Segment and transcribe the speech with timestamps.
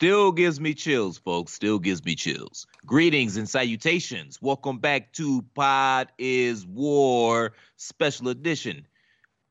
[0.00, 1.52] Still gives me chills, folks.
[1.52, 2.66] Still gives me chills.
[2.86, 4.40] Greetings and salutations.
[4.40, 8.86] Welcome back to Pod is War Special Edition.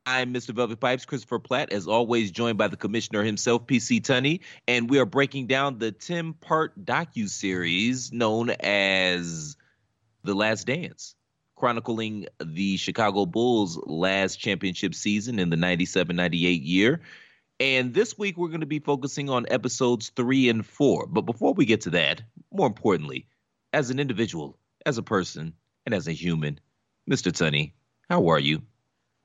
[0.07, 0.49] I'm Mr.
[0.49, 4.97] Velvet Pipes, Christopher Platt, as always, joined by the commissioner himself, PC Tunney, and we
[4.97, 9.55] are breaking down the 10 part docu series known as
[10.23, 11.13] The Last Dance,
[11.57, 17.01] chronicling the Chicago Bulls' last championship season in the 97 98 year.
[17.59, 21.05] And this week, we're going to be focusing on episodes three and four.
[21.07, 22.21] But before we get to that,
[22.53, 23.27] more importantly,
[23.73, 25.53] as an individual, as a person,
[25.85, 26.59] and as a human,
[27.09, 27.31] Mr.
[27.31, 27.73] Tunney,
[28.09, 28.61] how are you?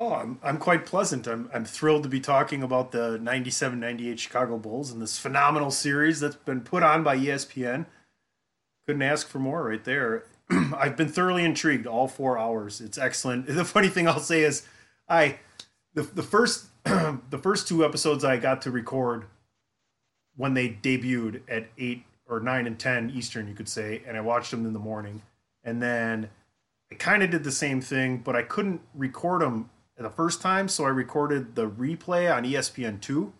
[0.01, 1.27] Oh, I'm, I'm quite pleasant.
[1.29, 5.71] I'm, I'm thrilled to be talking about the 97 98 Chicago Bulls and this phenomenal
[5.71, 7.87] series that's been put on by ESPN.
[8.87, 10.25] Couldn't ask for more right there.
[10.77, 12.81] I've been thoroughly intrigued all four hours.
[12.81, 13.47] It's excellent.
[13.55, 14.67] The funny thing I'll say is,
[15.09, 15.39] I
[15.95, 16.67] the, the first
[17.31, 19.25] the first two episodes I got to record
[20.37, 24.21] when they debuted at eight or nine and ten Eastern, you could say, and I
[24.21, 25.23] watched them in the morning,
[25.63, 26.31] and then
[26.91, 30.69] I kind of did the same thing, but I couldn't record them the first time,
[30.69, 33.33] so I recorded the replay on ESPN two,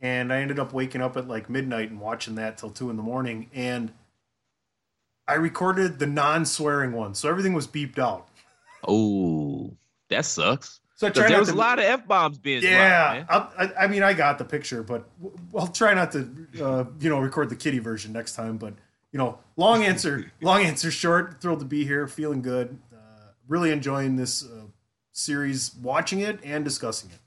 [0.00, 2.96] and I ended up waking up at like midnight and watching that till two in
[2.96, 3.92] the morning, and
[5.26, 8.28] I recorded the non-swearing one, so everything was beeped out.
[8.86, 9.76] Oh,
[10.10, 10.80] that sucks.
[11.12, 12.62] So there was to, a lot of f bombs being.
[12.62, 15.08] Yeah, dropped, I, I, mean, I got the picture, but
[15.56, 18.56] I'll try not to, uh, you know, record the kitty version next time.
[18.56, 18.74] But
[19.12, 21.40] you know, long answer, long answer short.
[21.40, 24.66] Thrilled to be here, feeling good, uh, really enjoying this uh,
[25.12, 27.18] series, watching it and discussing it.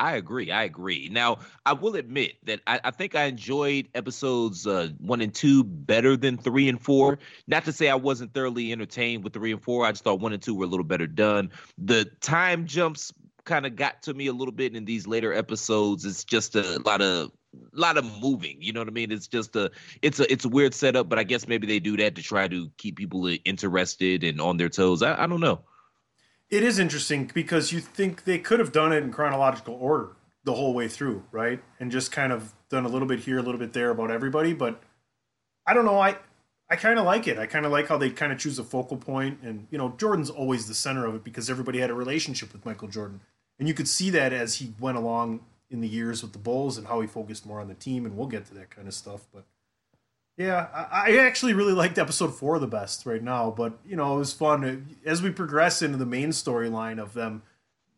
[0.00, 0.50] I agree.
[0.50, 1.10] I agree.
[1.12, 5.62] Now, I will admit that I, I think I enjoyed episodes uh, one and two
[5.62, 7.18] better than three and four.
[7.46, 9.84] Not to say I wasn't thoroughly entertained with three and four.
[9.84, 11.50] I just thought one and two were a little better done.
[11.76, 13.12] The time jumps
[13.44, 16.06] kind of got to me a little bit in these later episodes.
[16.06, 17.30] It's just a lot of
[17.74, 18.56] lot of moving.
[18.62, 19.12] You know what I mean?
[19.12, 21.98] It's just a it's a it's a weird setup, but I guess maybe they do
[21.98, 25.02] that to try to keep people interested and on their toes.
[25.02, 25.60] I, I don't know.
[26.50, 30.54] It is interesting because you think they could have done it in chronological order the
[30.54, 31.62] whole way through, right?
[31.78, 34.52] And just kind of done a little bit here, a little bit there about everybody.
[34.52, 34.82] But
[35.66, 36.00] I don't know.
[36.00, 36.16] I
[36.68, 37.36] I kind of like it.
[37.36, 39.90] I kind of like how they kind of choose a focal point, and you know,
[39.98, 43.20] Jordan's always the center of it because everybody had a relationship with Michael Jordan,
[43.58, 46.78] and you could see that as he went along in the years with the Bulls
[46.78, 48.06] and how he focused more on the team.
[48.06, 49.44] And we'll get to that kind of stuff, but
[50.40, 54.20] yeah, I, actually really liked episode four the best right now, but you know, it
[54.20, 57.42] was fun as we progress into the main storyline of them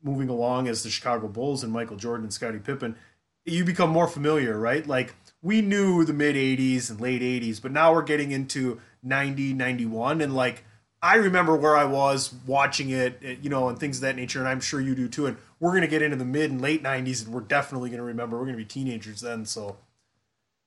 [0.03, 2.97] moving along as the Chicago Bulls and Michael Jordan and Scottie Pippen.
[3.45, 4.85] You become more familiar, right?
[4.85, 9.55] Like we knew the mid 80s and late 80s, but now we're getting into 90,
[9.55, 10.65] 91 and like
[11.01, 14.41] I remember where I was watching it, eh, you know, and things of that nature,
[14.41, 15.27] and I'm sure you do too.
[15.27, 17.99] And we're going to get into the mid and late 90s, and we're definitely going
[17.99, 18.37] to remember.
[18.37, 19.77] We're going to be teenagers then, so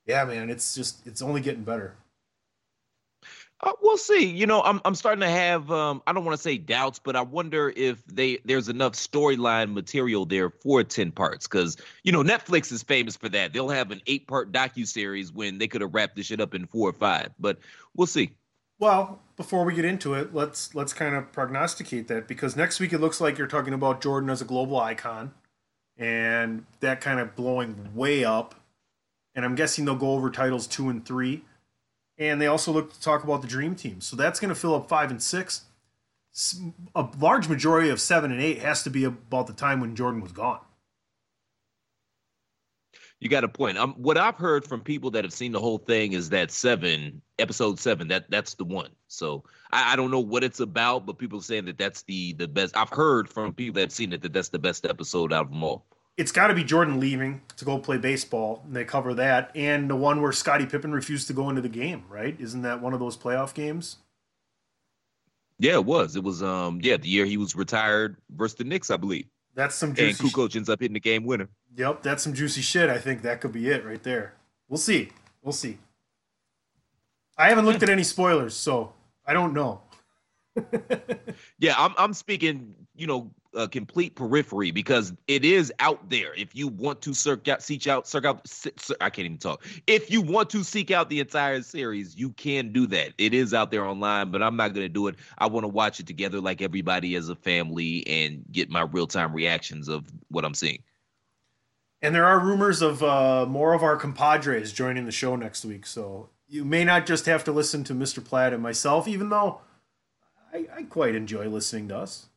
[0.05, 1.95] yeah, man, it's just it's only getting better.
[3.61, 4.25] Uh, we'll see.
[4.25, 7.15] You know, I'm I'm starting to have um, I don't want to say doubts, but
[7.15, 12.21] I wonder if they there's enough storyline material there for ten parts because you know
[12.21, 13.53] Netflix is famous for that.
[13.53, 16.53] They'll have an eight part docu series when they could have wrapped this shit up
[16.53, 17.29] in four or five.
[17.39, 17.59] But
[17.95, 18.31] we'll see.
[18.77, 22.91] Well, before we get into it, let's let's kind of prognosticate that because next week
[22.91, 25.33] it looks like you're talking about Jordan as a global icon,
[25.97, 28.53] and that kind of blowing way up
[29.35, 31.43] and I'm guessing they'll go over titles two and three.
[32.17, 33.99] And they also look to talk about the dream team.
[33.99, 35.65] So that's going to fill up five and six.
[36.95, 40.21] A large majority of seven and eight has to be about the time when Jordan
[40.21, 40.59] was gone.
[43.19, 43.77] You got a point.
[43.77, 47.21] Um, what I've heard from people that have seen the whole thing is that seven,
[47.39, 48.89] episode seven, that that's the one.
[49.07, 52.47] So I, I don't know what it's about, but people saying that that's the the
[52.47, 52.75] best.
[52.75, 55.51] I've heard from people that have seen it that that's the best episode out of
[55.51, 55.85] them all
[56.17, 59.89] it's got to be Jordan leaving to go play baseball, and they cover that, and
[59.89, 62.35] the one where Scottie Pippen refused to go into the game, right?
[62.39, 63.97] Isn't that one of those playoff games?
[65.59, 66.15] Yeah, it was.
[66.15, 69.27] It was um yeah, the year he was retired versus the Knicks, I believe.
[69.53, 71.49] That's some juicy And Kukoc ends up hitting the game winner.
[71.77, 72.89] Yep, that's some juicy shit.
[72.89, 74.33] I think that could be it right there.
[74.67, 75.11] We'll see.
[75.41, 75.77] We'll see.
[77.37, 78.93] I haven't looked at any spoilers, so
[79.25, 79.81] I don't know.
[81.59, 86.33] yeah, I'm I'm speaking, you know, a complete periphery because it is out there.
[86.35, 88.47] If you want to seek out, seek out, seek out,
[89.01, 89.65] I can't even talk.
[89.87, 93.13] If you want to seek out the entire series, you can do that.
[93.17, 95.15] It is out there online, but I'm not going to do it.
[95.37, 99.07] I want to watch it together like everybody as a family and get my real
[99.07, 100.83] time reactions of what I'm seeing.
[102.01, 105.85] And there are rumors of uh, more of our compadres joining the show next week,
[105.87, 108.23] so you may not just have to listen to Mr.
[108.23, 109.61] Platt and myself, even though
[110.53, 112.27] I, I quite enjoy listening to us.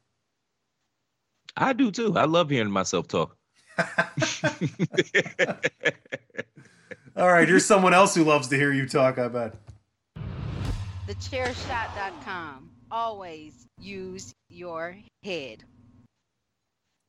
[1.58, 2.16] I do too.
[2.16, 3.37] I love hearing myself talk.
[7.16, 9.55] All right, here's someone else who loves to hear you talk, I bet.
[11.08, 12.70] TheChairShot.com.
[12.90, 15.64] Always use your head.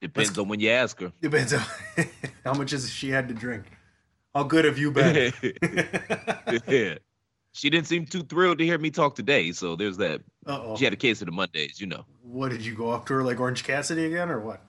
[0.02, 1.12] Depends on when you ask her.
[1.22, 1.62] Depends on
[2.44, 3.66] how much has she had to drink.
[4.34, 5.32] How good have you been?
[6.68, 6.96] yeah.
[7.52, 10.22] She didn't seem too thrilled to hear me talk today, so there's that.
[10.46, 10.78] Uh-oh.
[10.78, 12.06] She had a case of the Mondays, you know.
[12.22, 14.62] What did you go up to her like Orange Cassidy again, or what?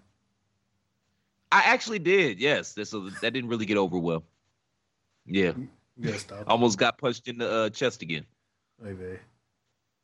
[1.53, 2.73] I actually did, yes.
[2.75, 4.25] That, so that didn't really get over well.
[5.27, 5.53] Yeah.
[6.47, 8.25] Almost got punched in the uh, chest again.
[8.81, 9.19] Maybe.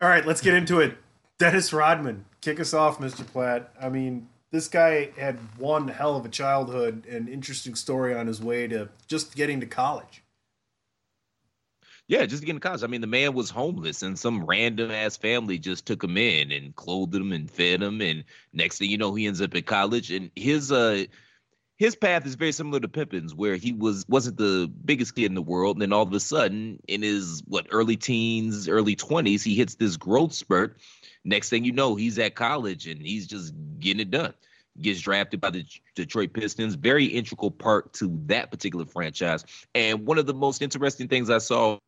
[0.02, 0.98] All right, let's get into it.
[1.38, 3.26] Dennis Rodman, kick us off, Mr.
[3.26, 3.72] Platt.
[3.80, 8.42] I mean, this guy had one hell of a childhood and interesting story on his
[8.42, 10.22] way to just getting to college.
[12.08, 12.84] Yeah, just to college.
[12.84, 16.52] I mean, the man was homeless, and some random ass family just took him in
[16.52, 18.00] and clothed him and fed him.
[18.00, 18.22] And
[18.52, 20.12] next thing you know, he ends up at college.
[20.12, 21.04] And his uh
[21.78, 25.34] his path is very similar to Pippen's, where he was wasn't the biggest kid in
[25.34, 29.42] the world, and then all of a sudden, in his what early teens, early twenties,
[29.42, 30.78] he hits this growth spurt.
[31.24, 34.32] Next thing you know, he's at college and he's just getting it done.
[34.80, 35.64] Gets drafted by the
[35.96, 36.76] Detroit Pistons.
[36.76, 39.44] Very integral part to that particular franchise.
[39.74, 41.78] And one of the most interesting things I saw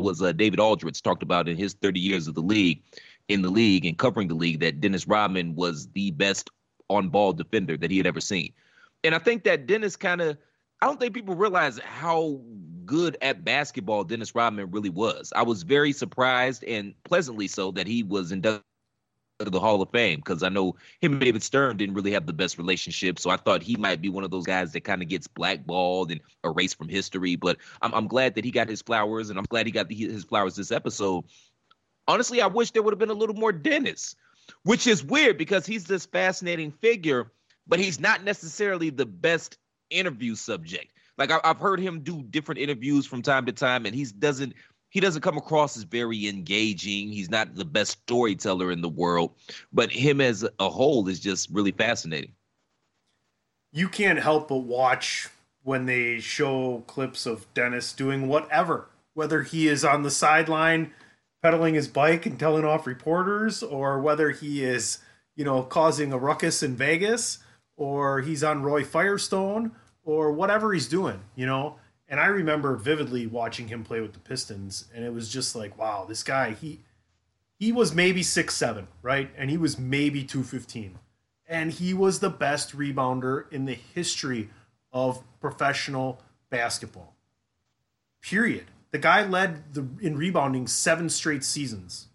[0.00, 2.82] was uh, David Aldridge talked about in his 30 years of the league,
[3.28, 6.50] in the league and covering the league, that Dennis Rodman was the best
[6.90, 8.52] on ball defender that he had ever seen.
[9.02, 10.36] And I think that Dennis kind of,
[10.82, 12.40] I don't think people realize how
[12.84, 15.32] good at basketball Dennis Rodman really was.
[15.34, 18.64] I was very surprised and pleasantly so that he was inducted
[19.40, 22.26] to the Hall of Fame because I know him and David Stern didn't really have
[22.26, 23.18] the best relationship.
[23.18, 26.12] So I thought he might be one of those guys that kind of gets blackballed
[26.12, 27.36] and erased from history.
[27.36, 29.94] But I'm, I'm glad that he got his flowers and I'm glad he got the,
[29.94, 31.24] his flowers this episode.
[32.06, 34.14] Honestly, I wish there would have been a little more Dennis,
[34.62, 37.32] which is weird because he's this fascinating figure
[37.66, 39.58] but he's not necessarily the best
[39.90, 40.92] interview subject.
[41.16, 44.54] Like I, have heard him do different interviews from time to time, and he doesn't
[44.94, 47.10] he doesn't come across as very engaging.
[47.10, 49.32] He's not the best storyteller in the world,
[49.72, 52.32] but him as a whole is just really fascinating.
[53.72, 55.28] You can't help but watch
[55.64, 60.92] when they show clips of Dennis doing whatever, whether he is on the sideline
[61.42, 64.98] pedaling his bike and telling off reporters, or whether he is,
[65.34, 67.38] you know, causing a ruckus in Vegas
[67.76, 69.72] or he's on Roy Firestone
[70.04, 71.80] or whatever he's doing, you know.
[72.08, 75.78] And I remember vividly watching him play with the Pistons, and it was just like,
[75.78, 76.80] wow, this guy he
[77.58, 79.30] he was maybe six seven, right?
[79.36, 80.98] And he was maybe two fifteen,
[81.48, 84.50] and he was the best rebounder in the history
[84.92, 86.20] of professional
[86.50, 87.14] basketball.
[88.22, 88.66] Period.
[88.90, 92.08] The guy led the in rebounding seven straight seasons,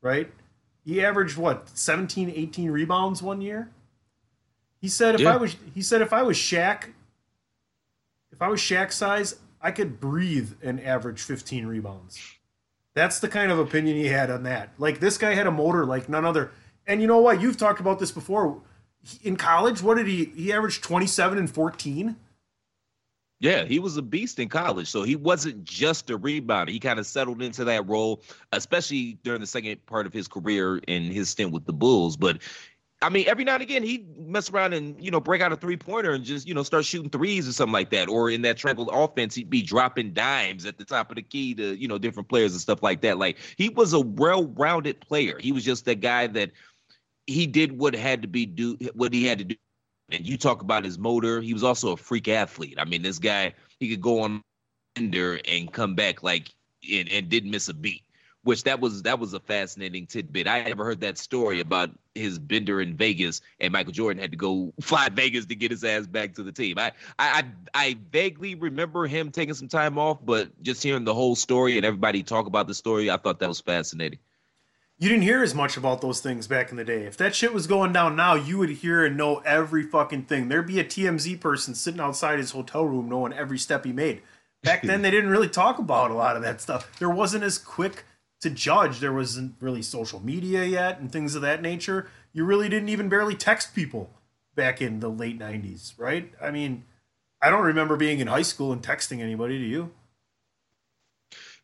[0.00, 0.30] right?
[0.84, 3.70] He averaged what 17, 18 rebounds one year.
[4.80, 5.34] He said if yeah.
[5.34, 6.92] I was he said if I was Shaq,
[8.40, 12.18] if I was Shaq size, I could breathe and average 15 rebounds.
[12.94, 14.70] That's the kind of opinion he had on that.
[14.78, 16.50] Like this guy had a motor like none other.
[16.86, 17.42] And you know what?
[17.42, 18.62] You've talked about this before.
[19.22, 22.16] In college, what did he he averaged 27 and 14?
[23.40, 24.88] Yeah, he was a beast in college.
[24.88, 26.70] So he wasn't just a rebounder.
[26.70, 30.78] He kind of settled into that role, especially during the second part of his career
[30.86, 32.16] in his stint with the Bulls.
[32.16, 32.38] But
[33.02, 35.56] I mean, every now and again, he'd mess around and, you know, break out a
[35.56, 38.10] three pointer and just, you know, start shooting threes or something like that.
[38.10, 41.54] Or in that triple offense, he'd be dropping dimes at the top of the key
[41.54, 43.16] to, you know, different players and stuff like that.
[43.16, 45.38] Like, he was a well rounded player.
[45.38, 46.50] He was just that guy that
[47.26, 49.56] he did what had to be do, what he had to do.
[50.10, 51.40] And you talk about his motor.
[51.40, 52.74] He was also a freak athlete.
[52.78, 54.42] I mean, this guy, he could go on
[54.96, 56.54] and come back like,
[56.92, 58.02] and, and didn't miss a beat
[58.42, 60.48] which that was that was a fascinating tidbit.
[60.48, 64.36] I never heard that story about his bender in Vegas and Michael Jordan had to
[64.36, 66.78] go fly Vegas to get his ass back to the team.
[66.78, 67.44] I I
[67.74, 71.84] I vaguely remember him taking some time off, but just hearing the whole story and
[71.84, 74.18] everybody talk about the story, I thought that was fascinating.
[74.98, 77.04] You didn't hear as much about those things back in the day.
[77.04, 80.48] If that shit was going down now, you would hear and know every fucking thing.
[80.48, 84.20] There'd be a TMZ person sitting outside his hotel room knowing every step he made.
[84.62, 86.98] Back then, they didn't really talk about a lot of that stuff.
[86.98, 88.04] There wasn't as quick
[88.40, 89.00] to judge.
[89.00, 92.08] There wasn't really social media yet and things of that nature.
[92.32, 94.10] You really didn't even barely text people
[94.54, 96.32] back in the late 90s, right?
[96.40, 96.84] I mean,
[97.42, 99.90] I don't remember being in high school and texting anybody, do you?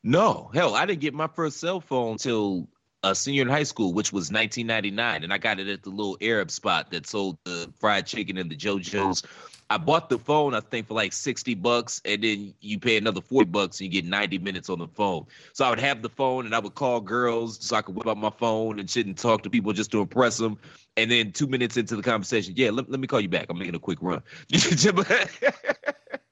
[0.03, 2.69] No, hell, I didn't get my first cell phone until
[3.03, 5.91] a uh, senior in high school, which was 1999, and I got it at the
[5.91, 9.23] little Arab spot that sold the fried chicken and the JoJo's
[9.69, 13.21] I bought the phone, I think, for like 60 bucks, and then you pay another
[13.21, 15.27] 40 bucks and you get 90 minutes on the phone.
[15.55, 18.07] So I would have the phone and I would call girls so I could whip
[18.07, 20.59] out my phone and shit and talk to people just to impress them.
[20.97, 23.47] And then two minutes into the conversation, yeah, let, let me call you back.
[23.51, 24.23] I'm making a quick run.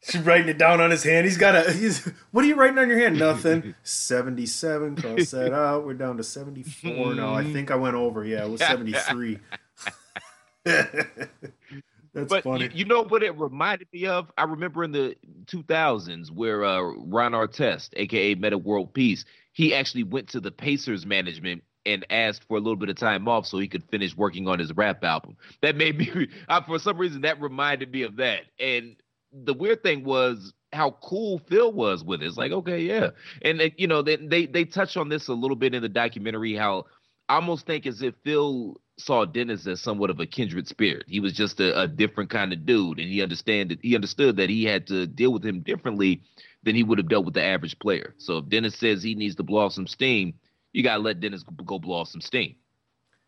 [0.07, 1.25] She's writing it down on his hand.
[1.25, 1.73] He's got a.
[1.73, 3.19] He's, what are you writing on your hand?
[3.19, 3.75] Nothing.
[3.85, 4.97] Seventy-seven.
[5.01, 5.87] Cross that out.
[5.87, 7.35] We're down to seventy-four now.
[7.35, 7.53] I mm.
[7.55, 8.23] think I went over.
[8.23, 9.39] Yeah, it was seventy-three.
[12.15, 12.65] That's but funny.
[12.65, 14.31] You, you, know what it reminded me of?
[14.39, 15.17] I remember in the
[15.47, 21.05] 2000s where uh, Ron Artest, aka Metta World Peace, he actually went to the Pacers
[21.05, 24.49] management and asked for a little bit of time off so he could finish working
[24.49, 25.37] on his rap album.
[25.61, 28.43] That made me, uh, for some reason, that reminded me of that.
[28.59, 28.97] And
[29.33, 32.27] the weird thing was how cool Phil was with it.
[32.27, 33.11] It's like, okay, yeah,
[33.43, 35.89] and uh, you know, they they they touch on this a little bit in the
[35.89, 36.55] documentary.
[36.55, 36.87] How
[37.29, 41.05] I almost think as if Phil saw Dennis as somewhat of a kindred spirit.
[41.09, 44.37] He was just a, a different kind of dude, and he understand that he understood
[44.37, 46.23] that he had to deal with him differently
[46.63, 48.15] than he would have dealt with the average player.
[48.19, 50.35] So if Dennis says he needs to blow off some steam,
[50.73, 52.57] you gotta let Dennis go blow off some steam.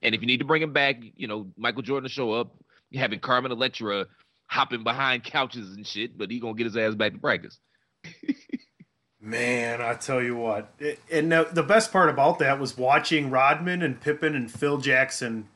[0.02, 2.54] And if you need to bring him back, you know, Michael Jordan to show up,
[2.94, 4.06] having Carmen Electra
[4.46, 7.58] hopping behind couches and shit, but he gonna get his ass back to practice.
[9.20, 10.72] Man, I tell you what,
[11.10, 15.48] and the best part about that was watching Rodman and Pippen and Phil Jackson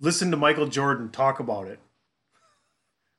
[0.00, 1.78] listen to Michael Jordan talk about it.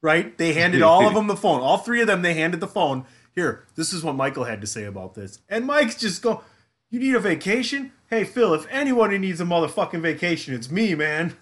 [0.02, 0.38] Right?
[0.38, 1.62] They handed all of them the phone.
[1.62, 3.06] All three of them, they handed the phone.
[3.34, 5.40] Here, this is what Michael had to say about this.
[5.48, 6.44] And Mike's just go,
[6.90, 7.94] You need a vacation?
[8.10, 11.38] Hey, Phil, if anyone needs a motherfucking vacation, it's me, man.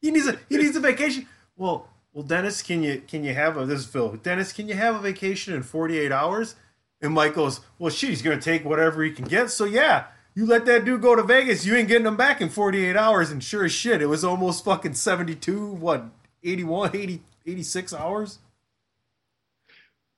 [0.00, 1.26] He needs a he needs a vacation.
[1.56, 4.16] Well, well, Dennis, can you can you have a this is Phil.
[4.16, 6.56] Dennis, can you have a vacation in 48 hours?
[7.00, 9.50] And Mike goes, Well shit, he's gonna take whatever he can get.
[9.50, 12.48] So yeah, you let that dude go to Vegas, you ain't getting him back in
[12.48, 13.30] 48 hours.
[13.30, 16.04] And sure as shit, it was almost fucking 72, what,
[16.42, 18.38] 81, 80, 86 hours?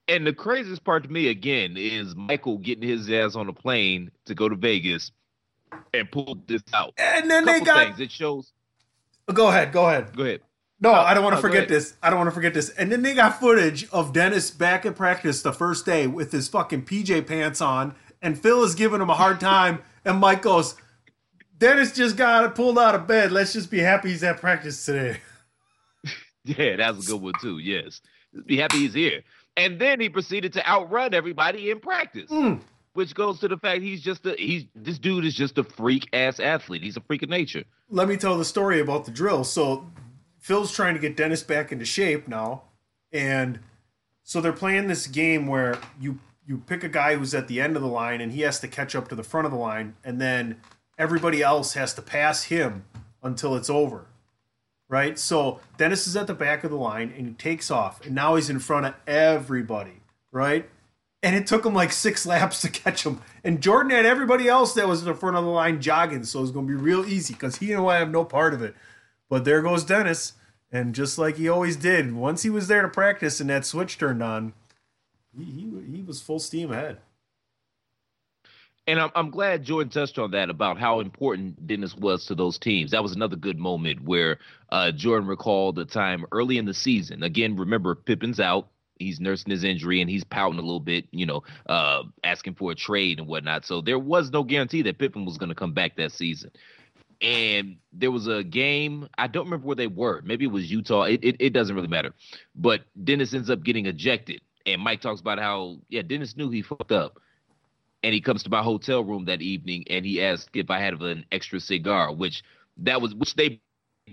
[0.07, 4.11] And the craziest part to me, again, is Michael getting his ass on a plane
[4.25, 5.11] to go to Vegas
[5.93, 6.93] and pull this out.
[6.97, 7.87] And then they got.
[7.87, 7.99] Things.
[8.01, 8.51] It shows.
[9.33, 10.15] Go ahead, go ahead.
[10.15, 10.41] Go ahead.
[10.81, 11.95] No, oh, I don't want to oh, forget this.
[12.03, 12.69] I don't want to forget this.
[12.71, 16.49] And then they got footage of Dennis back at practice the first day with his
[16.49, 20.75] fucking PJ pants on, and Phil is giving him a hard time and Mike goes,
[21.57, 23.31] Dennis just got pulled out of bed.
[23.31, 25.19] Let's just be happy he's at practice today.
[26.43, 27.59] yeah, that's a good one too.
[27.59, 28.01] Yes.
[28.45, 29.21] Be happy he's here.
[29.55, 32.29] And then he proceeded to outrun everybody in practice.
[32.29, 32.61] Mm.
[32.93, 36.07] Which goes to the fact he's just a he's this dude is just a freak
[36.13, 36.83] ass athlete.
[36.83, 37.63] He's a freak of nature.
[37.89, 39.43] Let me tell the story about the drill.
[39.43, 39.89] So
[40.39, 42.63] Phil's trying to get Dennis back into shape now.
[43.11, 43.59] And
[44.23, 47.75] so they're playing this game where you you pick a guy who's at the end
[47.75, 49.95] of the line and he has to catch up to the front of the line
[50.03, 50.59] and then
[50.97, 52.85] everybody else has to pass him
[53.21, 54.05] until it's over
[54.89, 55.17] right?
[55.17, 58.35] So dennis is at the back of the line and he takes off and now
[58.35, 60.69] he's in front of everybody right?
[61.21, 63.21] And it took him like six laps to catch him.
[63.43, 66.41] And jordan had everybody else that was in the front of the line jogging so
[66.41, 68.75] it's going to be real easy because he and i have no part of it.
[69.29, 70.33] But there goes dennis
[70.71, 73.97] and just like he always did once he was there to practice and that switch
[73.97, 74.53] turned on
[75.37, 76.99] he, he, he was full steam ahead.
[78.85, 82.59] And I'm, I'm glad Jordan touched on that about how important Dennis was to those
[82.59, 82.91] teams.
[82.91, 87.23] That was another good moment where uh, Jordan recalled the time early in the season.
[87.23, 88.67] Again, remember Pippen's out.
[88.99, 92.71] He's nursing his injury and he's pouting a little bit, you know, uh, asking for
[92.71, 93.65] a trade and whatnot.
[93.65, 96.51] So there was no guarantee that Pippen was going to come back that season.
[97.21, 100.21] And there was a game, I don't remember where they were.
[100.23, 101.03] Maybe it was Utah.
[101.03, 102.13] It, it, it doesn't really matter.
[102.53, 106.61] But Dennis ends up getting ejected and Mike talks about how yeah Dennis knew he
[106.61, 107.19] fucked up,
[108.03, 111.01] and he comes to my hotel room that evening and he asked if I had
[111.01, 112.43] an extra cigar, which
[112.77, 113.61] that was which they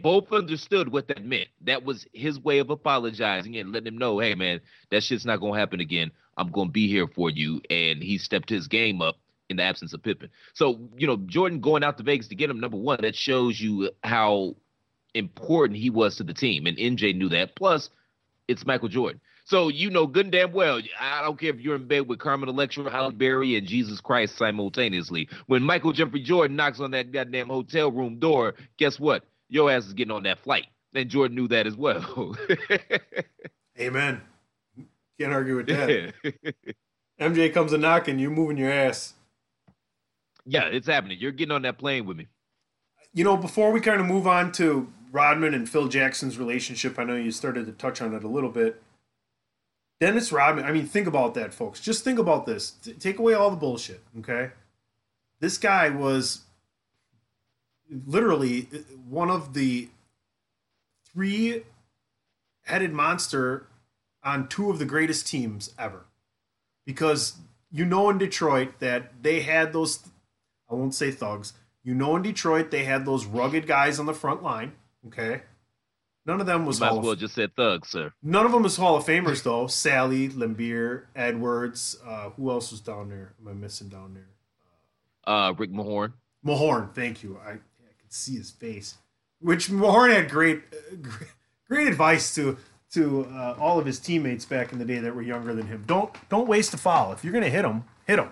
[0.03, 1.49] both understood what that meant.
[1.63, 5.41] That was his way of apologizing and letting him know, hey man, that shit's not
[5.41, 6.11] gonna happen again.
[6.37, 9.17] I'm gonna be here for you, and he stepped his game up
[9.49, 10.31] in the absence of Pippen.
[10.55, 13.61] So you know Jordan going out to Vegas to get him number one that shows
[13.61, 14.57] you how
[15.15, 17.57] important he was to the team, and MJ knew that.
[17.57, 17.91] Plus,
[18.47, 19.21] it's Michael Jordan.
[19.51, 22.21] So you know good and damn well, I don't care if you're in bed with
[22.21, 25.29] Carmen Electra, Halle Berry, and Jesus Christ simultaneously.
[25.49, 29.25] When Michael Jeffrey Jordan knocks on that goddamn hotel room door, guess what?
[29.49, 30.69] Your ass is getting on that flight.
[30.95, 32.37] And Jordan knew that as well.
[33.81, 34.21] Amen.
[35.19, 36.15] Can't argue with that.
[37.21, 39.15] MJ comes a knocking, you're moving your ass.
[40.47, 41.19] Yeah, it's happening.
[41.19, 42.29] You're getting on that plane with me.
[43.13, 47.03] You know, before we kind of move on to Rodman and Phil Jackson's relationship, I
[47.03, 48.81] know you started to touch on it a little bit.
[50.01, 51.79] Dennis Rodman, I mean, think about that, folks.
[51.79, 52.71] Just think about this.
[52.71, 54.51] T- take away all the bullshit, okay?
[55.41, 56.43] This guy was
[58.07, 58.79] literally uh,
[59.09, 59.89] one of the
[61.13, 61.65] three
[62.63, 63.67] headed monster
[64.25, 66.07] on two of the greatest teams ever.
[66.87, 67.35] Because
[67.71, 70.01] you know in Detroit that they had those,
[70.71, 71.53] I won't say thugs,
[71.83, 74.73] you know in Detroit they had those rugged guys on the front line.
[75.07, 75.43] Okay.
[76.31, 78.13] None of them was Might as Hall of- well just said thug, sir.
[78.23, 79.65] None of them was Hall of Famers though.
[79.65, 81.97] Salley, Laimbeer, Edwards.
[82.07, 83.33] Uh, who else was down there?
[83.41, 84.29] Am I missing down there?
[85.27, 86.13] Uh, Rick Mahorn.
[86.47, 86.95] Mahorn.
[86.95, 87.37] Thank you.
[87.45, 88.97] I, I could see his face.
[89.41, 91.31] Which Mahorn had great, uh, great,
[91.69, 92.57] great advice to
[92.93, 95.83] to uh, all of his teammates back in the day that were younger than him.
[95.85, 97.13] Don't don't waste a foul.
[97.13, 98.29] If you're gonna hit him, hit him,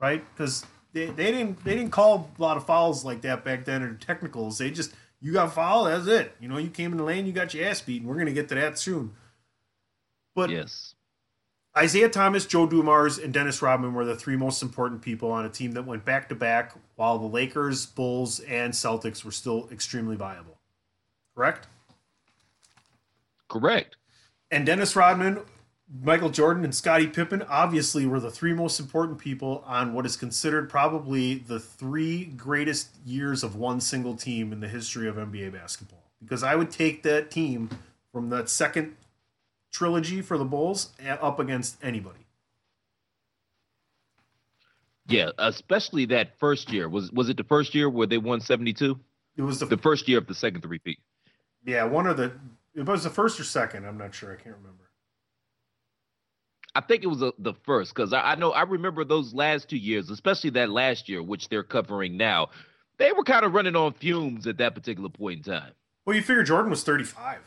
[0.00, 0.24] right?
[0.34, 3.82] Because they, they didn't they didn't call a lot of fouls like that back then
[3.82, 4.56] or technicals.
[4.56, 5.86] They just you got fouled.
[5.86, 6.34] That's it.
[6.40, 8.32] You know, you came in the lane, you got your ass beat, and we're gonna
[8.32, 9.14] get to that soon.
[10.34, 10.94] But Yes.
[11.80, 15.48] Isiah Thomas, Joe Dumars, and Dennis Rodman were the three most important people on a
[15.48, 20.16] team that went back to back while the Lakers, Bulls, and Celtics were still extremely
[20.16, 20.58] viable.
[21.34, 21.66] Correct?
[23.48, 23.96] Correct.
[24.50, 25.40] And Dennis Rodman,
[26.00, 30.16] Michael Jordan, and Scottie Pippen obviously were the three most important people on what is
[30.16, 35.52] considered probably the three greatest years of one single team in the history of NBA
[35.52, 36.02] basketball.
[36.22, 37.68] Because I would take that team
[38.10, 38.96] from that second
[39.70, 42.20] trilogy for the Bulls up against anybody.
[45.08, 46.88] Yeah, especially that first year.
[46.88, 48.98] Was was it the first year where they won 72?
[49.36, 51.00] It was the, The first year of the second three peat.
[51.66, 52.32] yeah one of the
[52.74, 53.84] it was the first or second.
[53.84, 54.32] I'm not sure.
[54.32, 54.81] I can't remember.
[56.74, 59.68] I think it was a, the first because I, I know I remember those last
[59.68, 62.48] two years, especially that last year, which they're covering now.
[62.98, 65.72] They were kind of running on fumes at that particular point in time.
[66.04, 67.38] Well, you figure Jordan was 35.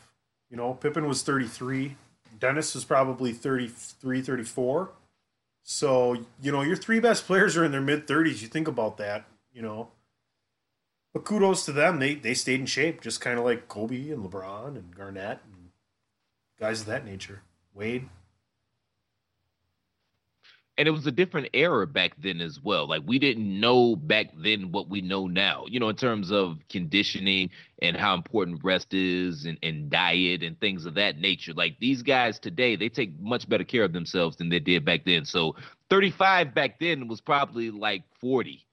[0.50, 1.96] You know, Pippen was 33.
[2.38, 4.90] Dennis was probably 33, 34.
[5.62, 8.42] So, you know, your three best players are in their mid 30s.
[8.42, 9.88] You think about that, you know.
[11.12, 11.98] But kudos to them.
[11.98, 15.70] They they stayed in shape, just kind of like Kobe and LeBron and Garnett and
[16.60, 17.42] guys of that nature.
[17.74, 18.08] Wade.
[20.78, 22.86] And it was a different era back then as well.
[22.86, 26.58] Like we didn't know back then what we know now, you know, in terms of
[26.68, 31.54] conditioning and how important rest is and, and diet and things of that nature.
[31.54, 35.04] Like these guys today, they take much better care of themselves than they did back
[35.06, 35.24] then.
[35.24, 35.56] So
[35.88, 38.66] 35 back then was probably like 40.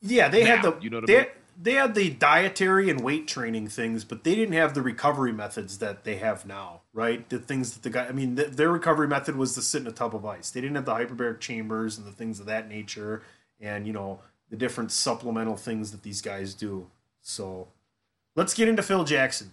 [0.00, 1.26] Yeah, they had the you know what I they, mean?
[1.62, 5.78] They had the dietary and weight training things, but they didn't have the recovery methods
[5.78, 7.28] that they have now, right?
[7.28, 9.86] The things that the guy, I mean, th their recovery method was to sit in
[9.86, 10.50] a tub of ice.
[10.50, 13.22] They didn't have the hyperbaric chambers and the things of that nature,
[13.60, 14.20] and you know
[14.50, 16.88] the different supplemental things that these guys do.
[17.20, 17.68] So,
[18.34, 19.52] let's get into Phil Jackson.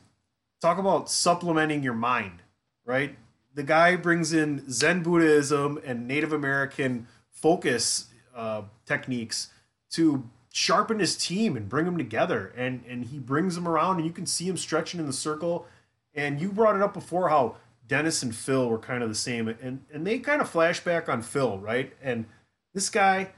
[0.61, 2.41] Talk about supplementing your mind,
[2.85, 3.17] right?
[3.53, 9.49] The guy brings in Zen Buddhism and Native American focus uh, techniques
[9.91, 12.53] to sharpen his team and bring them together.
[12.57, 15.67] And and he brings them around and you can see him stretching in the circle.
[16.15, 17.55] And you brought it up before how
[17.87, 21.07] Dennis and Phil were kind of the same and and they kind of flash back
[21.09, 21.93] on Phil right?
[22.01, 22.25] And
[22.73, 23.29] this guy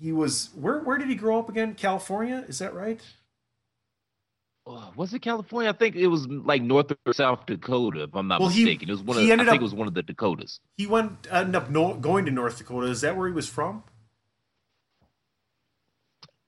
[0.00, 1.74] he was where where did he grow up again?
[1.74, 2.44] California?
[2.48, 3.00] Is that right?
[4.66, 5.70] Uh, was it California?
[5.70, 8.90] I think it was like North or South Dakota, if I'm not Well, he- mistaken.
[8.90, 10.60] it was one of he I think up- it was one of the Dakotas.
[10.76, 12.88] he went ended up no, going to North Dakota.
[12.88, 13.82] Is that where he was from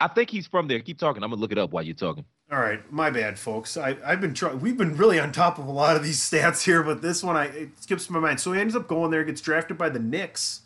[0.01, 0.81] I think he's from there.
[0.81, 1.23] Keep talking.
[1.23, 2.25] I'm gonna look it up while you're talking.
[2.51, 3.77] All right, my bad, folks.
[3.77, 4.61] I, I've been trying.
[4.61, 7.37] We've been really on top of a lot of these stats here, but this one
[7.37, 8.41] I it skips my mind.
[8.41, 10.63] So he ends up going there, gets drafted by the Knicks.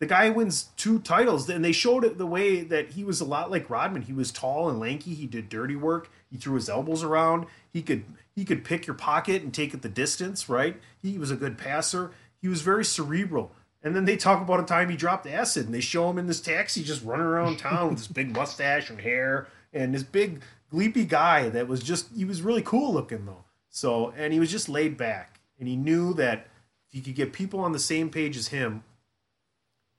[0.00, 3.24] The guy wins two titles, and they showed it the way that he was a
[3.24, 4.02] lot like Rodman.
[4.02, 5.14] He was tall and lanky.
[5.14, 6.10] He did dirty work.
[6.30, 7.46] He threw his elbows around.
[7.72, 10.48] He could he could pick your pocket and take it the distance.
[10.48, 10.80] Right.
[11.00, 12.12] He was a good passer.
[12.40, 13.52] He was very cerebral.
[13.82, 16.26] And then they talk about a time he dropped acid, and they show him in
[16.26, 20.40] this taxi just running around town with this big mustache and hair, and this big
[20.72, 23.44] gleepy guy that was just he was really cool looking though.
[23.70, 26.46] So and he was just laid back, and he knew that
[26.88, 28.84] if he could get people on the same page as him,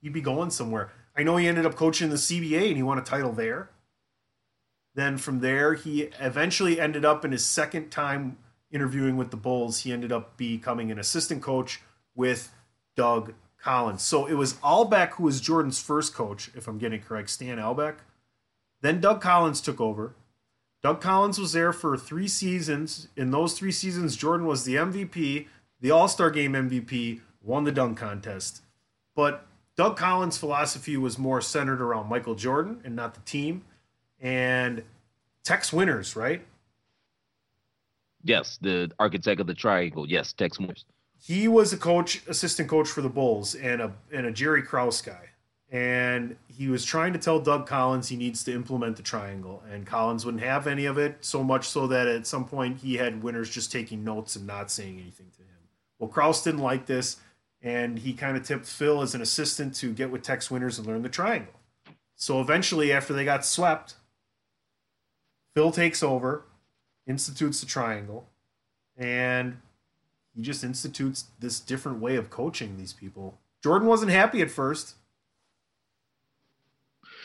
[0.00, 0.92] he'd be going somewhere.
[1.16, 3.70] I know he ended up coaching the CBA and he won a title there.
[4.94, 8.38] Then from there, he eventually ended up in his second time
[8.70, 9.80] interviewing with the Bulls.
[9.80, 11.82] He ended up becoming an assistant coach
[12.14, 12.52] with
[12.96, 14.02] Doug Collins.
[14.02, 17.96] So it was Albeck who was Jordan's first coach, if I'm getting correct, Stan Albeck.
[18.82, 20.14] Then Doug Collins took over.
[20.82, 23.08] Doug Collins was there for three seasons.
[23.16, 25.46] In those three seasons, Jordan was the MVP,
[25.80, 28.60] the All Star Game MVP, won the dunk contest.
[29.16, 29.46] But
[29.76, 33.64] Doug Collins' philosophy was more centered around Michael Jordan and not the team.
[34.20, 34.82] And
[35.42, 36.44] Tex Winters, right?
[38.22, 40.06] Yes, the architect of the triangle.
[40.06, 40.84] Yes, Tex Morris.
[41.20, 45.00] He was a coach, assistant coach for the Bulls, and a and a Jerry Krause
[45.00, 45.30] guy.
[45.74, 49.84] and he was trying to tell Doug Collins he needs to implement the triangle, and
[49.84, 51.16] Collins wouldn't have any of it.
[51.24, 54.70] So much so that at some point he had Winters just taking notes and not
[54.70, 55.48] saying anything to him.
[55.98, 57.16] Well, Krause didn't like this,
[57.60, 60.86] and he kind of tipped Phil as an assistant to get with Tex Winters and
[60.86, 61.54] learn the triangle.
[62.14, 63.94] So eventually, after they got swept,
[65.54, 66.44] Phil takes over,
[67.04, 68.28] institutes the triangle,
[68.96, 69.56] and
[70.34, 73.38] he just institutes this different way of coaching these people.
[73.62, 74.96] Jordan wasn't happy at first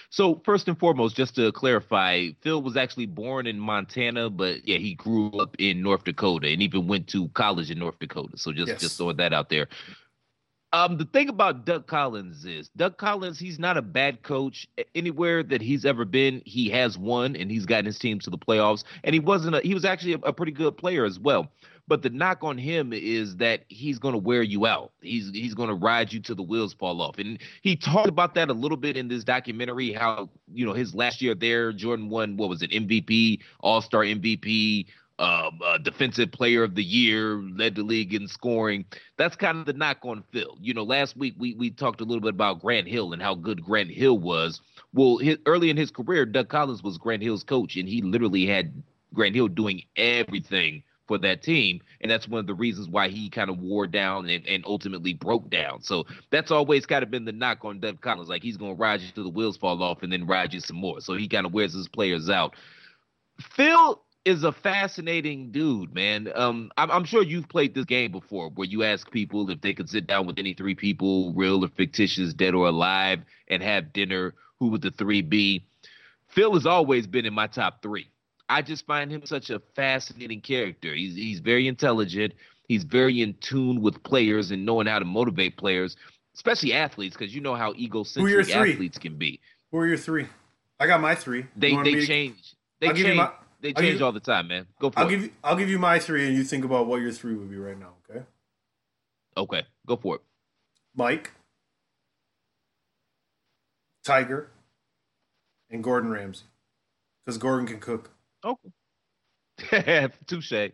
[0.09, 4.77] so first and foremost, just to clarify, Phil was actually born in Montana, but yeah,
[4.77, 8.37] he grew up in North Dakota and even went to college in North Dakota.
[8.37, 8.81] So just yes.
[8.81, 9.67] just throwing that out there.
[10.71, 14.67] Um, the thing about Doug Collins is Doug Collins, he's not a bad coach.
[14.93, 18.37] Anywhere that he's ever been, he has won and he's gotten his team to the
[18.37, 18.83] playoffs.
[19.03, 21.51] And he wasn't a, he was actually a, a pretty good player as well.
[21.89, 24.91] But the knock on him is that he's going to wear you out.
[25.01, 27.17] He's he's going to ride you till the wheels fall off.
[27.17, 29.91] And he talked about that a little bit in this documentary.
[29.91, 34.03] How you know his last year there, Jordan won what was it MVP, All Star
[34.03, 34.85] MVP,
[35.17, 38.85] um, uh, Defensive Player of the Year, led the league in scoring.
[39.17, 40.59] That's kind of the knock on Phil.
[40.61, 43.33] You know, last week we we talked a little bit about Grant Hill and how
[43.33, 44.61] good Grant Hill was.
[44.93, 48.45] Well, his, early in his career, Doug Collins was Grant Hill's coach, and he literally
[48.45, 51.81] had Grant Hill doing everything for that team.
[52.01, 55.13] And that's one of the reasons why he kind of wore down and, and ultimately
[55.13, 55.81] broke down.
[55.81, 58.29] So that's always kind of been the knock on Doug Collins.
[58.29, 60.59] Like he's going to ride you till the wheels fall off and then ride you
[60.59, 61.01] some more.
[61.01, 62.55] So he kind of wears his players out.
[63.41, 66.29] Phil is a fascinating dude, man.
[66.35, 69.73] Um, I'm, I'm, sure you've played this game before, where you ask people if they
[69.73, 73.93] could sit down with any three people, real or fictitious, dead or alive, and have
[73.93, 74.35] dinner.
[74.59, 75.65] Who would the three be?
[76.27, 78.11] Phil has always been in my top three.
[78.49, 80.93] I just find him such a fascinating character.
[80.93, 82.33] He's he's very intelligent.
[82.67, 85.95] He's very in tune with players and knowing how to motivate players,
[86.35, 89.39] especially athletes, because you know how egocentric athletes can be.
[89.71, 90.27] Who are your three?
[90.79, 91.45] I got my three.
[91.55, 92.55] They they change.
[92.79, 93.17] They I'll change.
[93.17, 93.31] My,
[93.61, 94.65] they change all the time, man.
[94.79, 95.11] Go for I'll it.
[95.11, 97.49] Give you, I'll give you my three, and you think about what your three would
[97.49, 97.93] be right now.
[98.09, 98.23] Okay.
[99.37, 99.63] Okay.
[99.85, 100.21] Go for it.
[100.95, 101.31] Mike,
[104.03, 104.49] Tiger,
[105.69, 106.45] and Gordon Ramsay,
[107.25, 108.11] because Gordon can cook.
[108.43, 110.07] Okay.
[110.27, 110.71] Touche.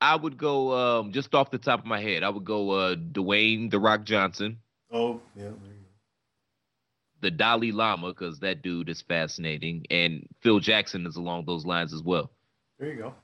[0.00, 2.22] I would go um, just off the top of my head.
[2.22, 4.58] I would go uh, Dwayne the Rock Johnson.
[4.90, 5.50] Oh yeah.
[7.20, 11.92] The Dalai Lama because that dude is fascinating, and Phil Jackson is along those lines
[11.92, 12.30] as well.
[12.78, 13.14] There you go.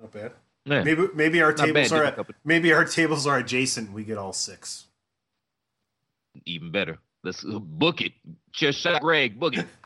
[0.00, 0.32] Not bad.
[0.64, 0.84] Yeah.
[0.84, 3.92] Maybe maybe our Not tables bad, are maybe our tables are adjacent.
[3.92, 4.86] We get all six.
[6.44, 6.98] Even better.
[7.24, 8.12] Let's book it.
[8.52, 9.40] Just shot Greg.
[9.40, 9.66] Book it.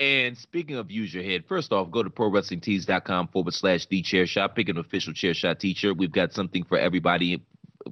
[0.00, 4.26] And speaking of use your head, first off, go to prowrestlingtees.com forward slash the chair
[4.26, 4.56] shot.
[4.56, 5.98] Pick an official chair shot t shirt.
[5.98, 7.44] We've got something for everybody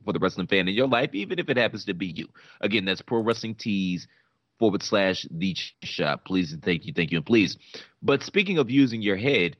[0.04, 2.28] for the wrestling fan in your life, even if it happens to be you.
[2.62, 4.08] Again, that's pro wrestling tees
[4.58, 6.24] forward slash the shot.
[6.24, 7.58] Please and thank you, thank you, and please.
[8.02, 9.58] But speaking of using your head,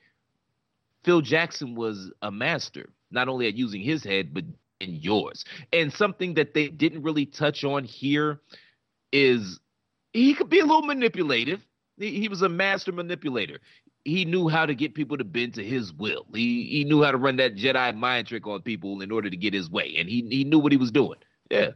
[1.04, 4.44] Phil Jackson was a master, not only at using his head, but
[4.80, 5.44] in yours.
[5.70, 8.40] And something that they didn't really touch on here
[9.12, 9.60] is
[10.14, 11.60] he could be a little manipulative
[11.98, 13.60] he, was a master manipulator.
[14.04, 16.26] He knew how to get people to bend to his will.
[16.32, 19.36] He he knew how to run that Jedi mind trick on people in order to
[19.36, 21.18] get his way, and he he knew what he was doing.
[21.50, 21.70] Yeah.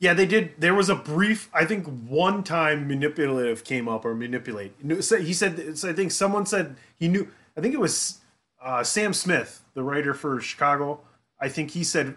[0.00, 0.52] Yeah, they did.
[0.58, 4.72] There was a brief, I think, one time manipulative came up or manipulate.
[4.80, 7.28] He said, I think someone said he knew.
[7.56, 8.20] I think it was
[8.62, 11.00] uh, Sam Smith, the writer for Chicago.
[11.40, 12.14] I think he said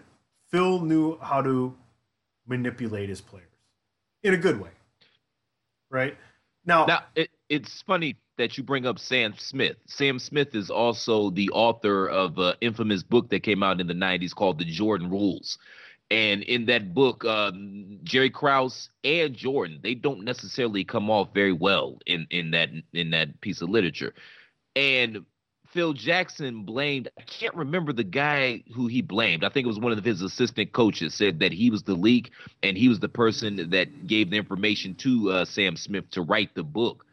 [0.48, 1.74] Phil knew how to
[2.46, 3.48] manipulate his players
[4.22, 4.70] in a good way,
[5.90, 6.16] right?
[6.64, 9.76] Now, now it, it's funny that you bring up Sam Smith.
[9.86, 13.94] Sam Smith is also the author of an infamous book that came out in the
[13.94, 15.58] 90s called The Jordan Rules.
[16.10, 21.52] And in that book, um, Jerry Krause and Jordan, they don't necessarily come off very
[21.52, 24.12] well in, in that in that piece of literature.
[24.76, 25.24] And
[25.72, 29.42] Phil Jackson blamed, I can't remember the guy who he blamed.
[29.42, 32.30] I think it was one of his assistant coaches said that he was the leak
[32.62, 36.54] and he was the person that gave the information to uh, Sam Smith to write
[36.54, 37.06] the book.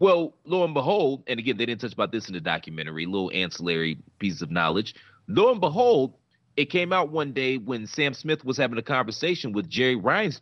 [0.00, 3.30] Well, lo and behold, and again, they didn't touch about this in the documentary, little
[3.32, 4.96] ancillary piece of knowledge.
[5.28, 6.14] Lo and behold,
[6.56, 10.40] it came out one day when Sam Smith was having a conversation with Jerry Ryan's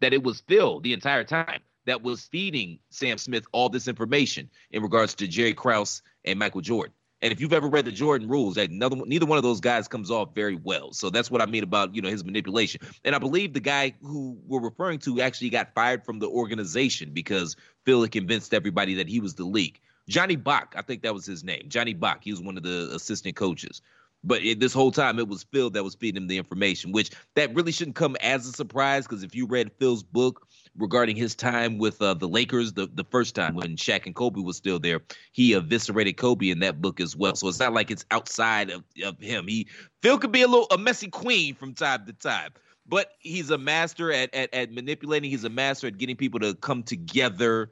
[0.00, 1.60] that it was Phil the entire time.
[1.86, 6.60] That was feeding Sam Smith all this information in regards to Jerry Krause and Michael
[6.60, 6.94] Jordan.
[7.22, 9.88] And if you've ever read the Jordan rules, that neither, neither one of those guys
[9.88, 10.92] comes off very well.
[10.92, 12.80] So that's what I mean about you know his manipulation.
[13.04, 17.10] And I believe the guy who we're referring to actually got fired from the organization
[17.12, 19.78] because Phil had convinced everybody that he was the league.
[20.08, 21.64] Johnny Bach, I think that was his name.
[21.68, 22.20] Johnny Bach.
[22.22, 23.82] He was one of the assistant coaches.
[24.22, 27.10] But it, this whole time, it was Phil that was feeding him the information, which
[27.36, 31.34] that really shouldn't come as a surprise because if you read Phil's book regarding his
[31.34, 34.78] time with uh, the Lakers, the, the first time when Shaq and Kobe was still
[34.78, 35.00] there,
[35.32, 37.34] he eviscerated Kobe in that book as well.
[37.34, 39.46] So it's not like it's outside of, of him.
[39.46, 39.66] He
[40.02, 42.50] Phil could be a little a messy queen from time to time,
[42.86, 45.30] but he's a master at, at, at manipulating.
[45.30, 47.70] He's a master at getting people to come together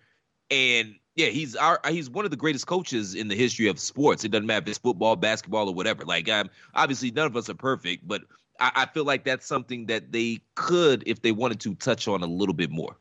[0.50, 4.24] and yeah, he's our he's one of the greatest coaches in the history of sports.
[4.24, 6.04] It doesn't matter if it's football, basketball, or whatever.
[6.04, 8.22] Like, um, obviously, none of us are perfect, but
[8.58, 12.22] I, I feel like that's something that they could, if they wanted to, touch on
[12.22, 12.96] a little bit more.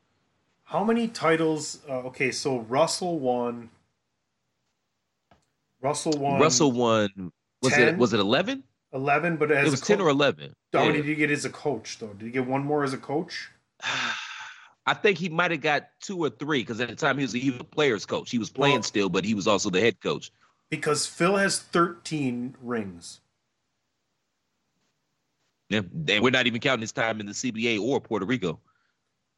[0.64, 1.80] How many titles?
[1.88, 3.70] Uh, okay, so Russell won.
[5.80, 6.40] Russell won.
[6.40, 7.32] Russell won.
[7.62, 7.88] Was 10?
[7.88, 8.62] it was it eleven?
[8.92, 10.54] Eleven, but as it was ten or eleven.
[10.72, 10.96] How many yeah.
[10.96, 12.08] did he get as a coach though?
[12.08, 13.50] Did he get one more as a coach?
[14.86, 17.32] I think he might have got two or three because at the time he was,
[17.32, 18.30] he was a player's coach.
[18.30, 20.32] He was playing well, still, but he was also the head coach.
[20.70, 23.20] Because Phil has 13 rings.
[25.68, 28.58] Yeah, and we're not even counting his time in the CBA or Puerto Rico.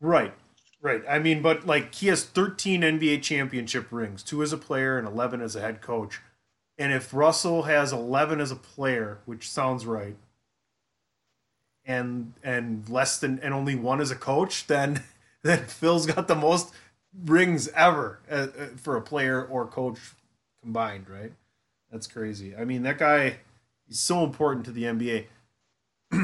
[0.00, 0.32] Right,
[0.80, 1.02] right.
[1.08, 5.06] I mean, but like he has 13 NBA championship rings, two as a player and
[5.06, 6.20] 11 as a head coach.
[6.78, 10.16] And if Russell has 11 as a player, which sounds right,
[11.84, 15.02] and and less than and only one as a coach, then
[15.42, 16.72] then Phil's got the most
[17.24, 19.98] rings ever uh, uh, for a player or coach
[20.62, 21.32] combined, right?
[21.90, 22.54] That's crazy.
[22.54, 23.38] I mean, that guy
[23.86, 25.26] he's so important to the NBA.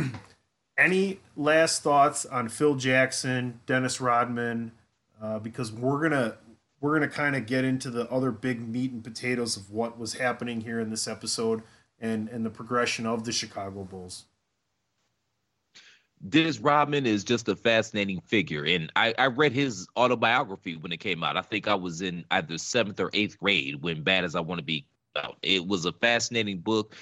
[0.78, 4.72] Any last thoughts on Phil Jackson, Dennis Rodman?
[5.20, 6.36] Uh, because we're gonna
[6.80, 10.14] we're gonna kind of get into the other big meat and potatoes of what was
[10.14, 11.62] happening here in this episode
[11.98, 14.26] and and the progression of the Chicago Bulls.
[16.28, 18.64] Dennis Rodman is just a fascinating figure.
[18.64, 21.36] And I, I, read his autobiography when it came out.
[21.36, 24.58] I think I was in either seventh or eighth grade when Bad as I Want
[24.58, 25.36] to Be out.
[25.42, 26.94] It was a fascinating book.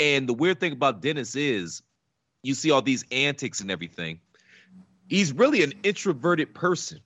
[0.00, 1.82] And the weird thing about Dennis is
[2.42, 4.20] you see all these antics and everything.
[5.08, 7.00] He's really an introverted person.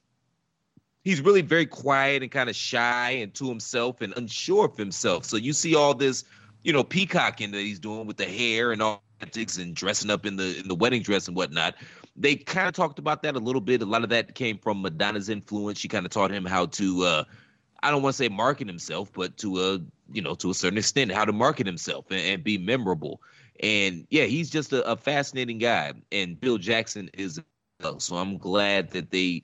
[1.03, 5.25] He's really very quiet and kind of shy and to himself and unsure of himself.
[5.25, 6.25] So you see all this,
[6.63, 10.27] you know, peacocking that he's doing with the hair and all antics and dressing up
[10.27, 11.75] in the in the wedding dress and whatnot.
[12.17, 13.83] They kind of talked about that a little bit.
[13.83, 15.79] A lot of that came from Madonna's influence.
[15.79, 17.25] She kind of taught him how to uh
[17.83, 19.81] I don't want to say market himself, but to a
[20.13, 23.21] you know to a certain extent how to market himself and, and be memorable.
[23.61, 25.93] And yeah, he's just a, a, fascinating guy.
[26.13, 27.41] And Bill Jackson is
[27.99, 29.43] so I'm glad that they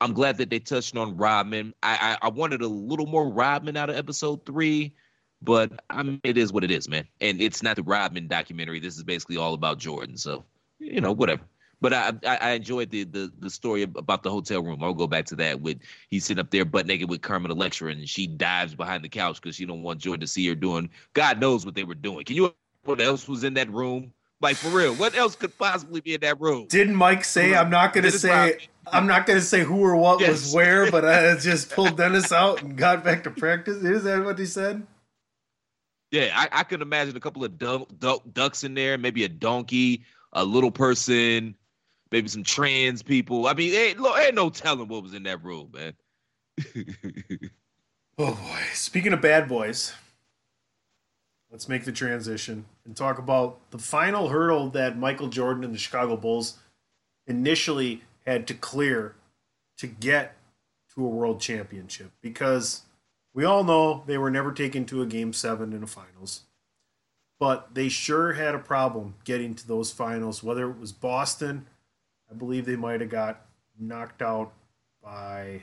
[0.00, 1.74] I'm glad that they touched on Rodman.
[1.82, 4.94] I, I, I wanted a little more Rodman out of episode three.
[5.40, 7.06] But I mean, it is what it is, man.
[7.20, 8.80] And it's not the Rodman documentary.
[8.80, 10.16] This is basically all about Jordan.
[10.16, 10.44] So,
[10.78, 11.42] you know, whatever.
[11.80, 14.82] But I, I, enjoyed the, the the story about the hotel room.
[14.82, 17.92] I'll go back to that with he's sitting up there butt naked with Carmen Electra,
[17.92, 20.90] and she dives behind the couch because she don't want Jordan to see her doing.
[21.14, 22.24] God knows what they were doing.
[22.24, 22.52] Can you?
[22.88, 24.14] What else was in that room?
[24.40, 26.68] Like for real, what else could possibly be in that room?
[26.68, 27.50] Didn't Mike say?
[27.50, 27.60] Mm-hmm.
[27.66, 28.56] I'm not going to say.
[28.90, 30.30] I'm not going to say who or what yes.
[30.30, 33.84] was where, but I just pulled Dennis out and got back to practice.
[33.84, 34.86] Is that what he said?
[36.10, 39.28] Yeah, I, I could imagine a couple of duck, duck, ducks in there, maybe a
[39.28, 41.54] donkey, a little person,
[42.10, 43.46] maybe some trans people.
[43.46, 45.92] I mean, ain't, ain't no telling what was in that room, man.
[48.18, 48.60] oh boy!
[48.72, 49.92] Speaking of bad boys,
[51.50, 55.78] let's make the transition and talk about the final hurdle that Michael Jordan and the
[55.78, 56.58] Chicago Bulls
[57.26, 59.14] initially had to clear
[59.78, 60.36] to get
[60.94, 62.82] to a world championship because
[63.32, 66.42] we all know they were never taken to a game seven in the finals,
[67.38, 70.42] but they sure had a problem getting to those finals.
[70.42, 71.66] Whether it was Boston,
[72.30, 73.46] I believe they might have got
[73.78, 74.52] knocked out
[75.02, 75.62] by.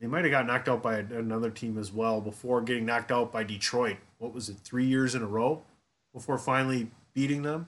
[0.00, 3.32] They might have got knocked out by another team as well before getting knocked out
[3.32, 3.96] by Detroit.
[4.18, 5.62] What was it, three years in a row
[6.12, 7.66] before finally beating them?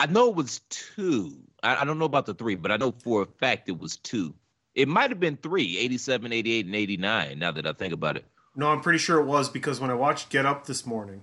[0.00, 1.36] I know it was two.
[1.62, 3.96] I, I, don't know about the three, but I know for a fact it was
[3.96, 4.34] two.
[4.74, 8.24] It might have been three 87, 88, and 89, now that I think about it.
[8.56, 11.22] No, I'm pretty sure it was because when I watched Get Up this morning,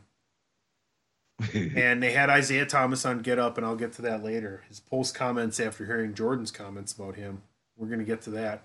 [1.53, 4.63] and they had Isiah Thomas on Get Up, and I'll get to that later.
[4.69, 7.41] His post comments after hearing Jordan's comments about him.
[7.77, 8.63] We're going to get to that.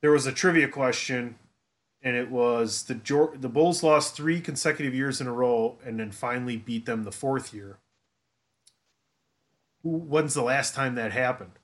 [0.00, 1.36] There was a trivia question,
[2.02, 2.94] and it was the
[3.36, 7.12] the Bulls lost three consecutive years in a row, and then finally beat them the
[7.12, 7.78] fourth year.
[9.82, 11.58] When's the last time that happened?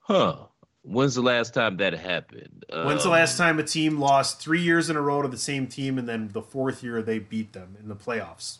[0.00, 0.46] Huh.
[0.82, 2.64] When's the last time that happened?
[2.70, 5.36] When's the Um, last time a team lost three years in a row to the
[5.36, 8.58] same team, and then the fourth year they beat them in the playoffs?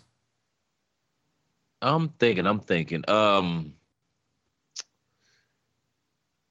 [1.83, 2.47] I'm thinking.
[2.47, 3.05] I'm thinking.
[3.09, 3.75] Um.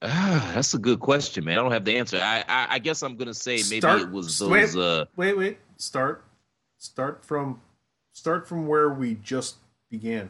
[0.01, 1.57] Ah, that's a good question, man.
[1.57, 2.19] I don't have the answer.
[2.21, 4.75] I I, I guess I'm gonna say maybe Start- it was wait.
[4.75, 5.57] Uh, Wait, wait.
[5.77, 6.23] Start,
[6.77, 7.59] start from,
[8.13, 9.55] start from where we just
[9.89, 10.29] began.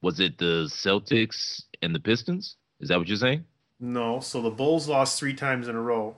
[0.00, 2.56] was it the Celtics and the Pistons?
[2.80, 3.44] Is that what you're saying?
[3.80, 6.16] No, so the Bulls lost three times in a row,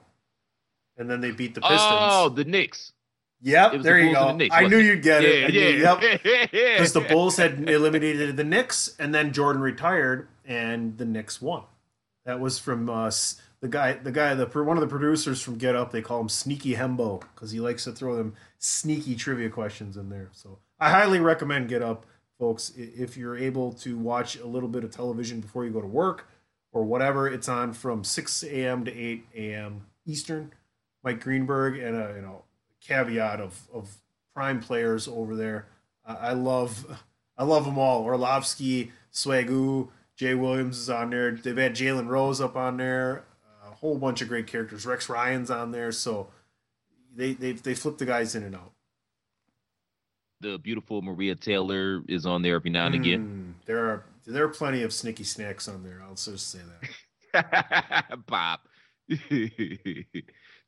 [0.96, 1.80] and then they beat the Pistons.
[1.82, 2.92] Oh, the Knicks.
[3.42, 4.26] Yep, there the you go.
[4.28, 5.44] the Knicks, I knew you'd get it.
[5.44, 6.20] I knew- Yeah, Yep.
[6.24, 6.46] yeah.
[6.74, 11.62] because the Bulls had eliminated the Knicks, and then Jordan retired, and the Knicks won.
[12.26, 13.10] That was from uh,
[13.60, 15.90] the guy, the guy, the one of the producers from Get Up.
[15.90, 20.10] They call him Sneaky Hembo because he likes to throw them sneaky trivia questions in
[20.10, 20.28] there.
[20.32, 22.04] So I highly recommend Get Up,
[22.38, 22.72] folks.
[22.76, 26.28] If you're able to watch a little bit of television before you go to work
[26.72, 28.84] or whatever, it's on from 6 a.m.
[28.84, 29.86] to 8 a.m.
[30.06, 30.52] Eastern.
[31.02, 32.42] Mike Greenberg and a you know
[32.80, 33.96] caveat of of
[34.34, 35.66] prime players over there.
[36.04, 36.98] I I love
[37.36, 38.02] I love them all.
[38.02, 41.32] Orlovsky, Swagu, Jay Williams is on there.
[41.32, 43.24] They've had Jalen Rose up on there.
[43.66, 44.84] A whole bunch of great characters.
[44.84, 45.92] Rex Ryan's on there.
[45.92, 46.28] So
[47.14, 48.72] they they they flip the guys in and out.
[50.40, 53.54] the beautiful Maria Taylor is on there every now and again.
[53.62, 56.02] Mm, there are there are plenty of snicky snacks on there.
[56.06, 56.60] I'll just say
[57.32, 58.16] that.
[58.26, 58.66] Pop.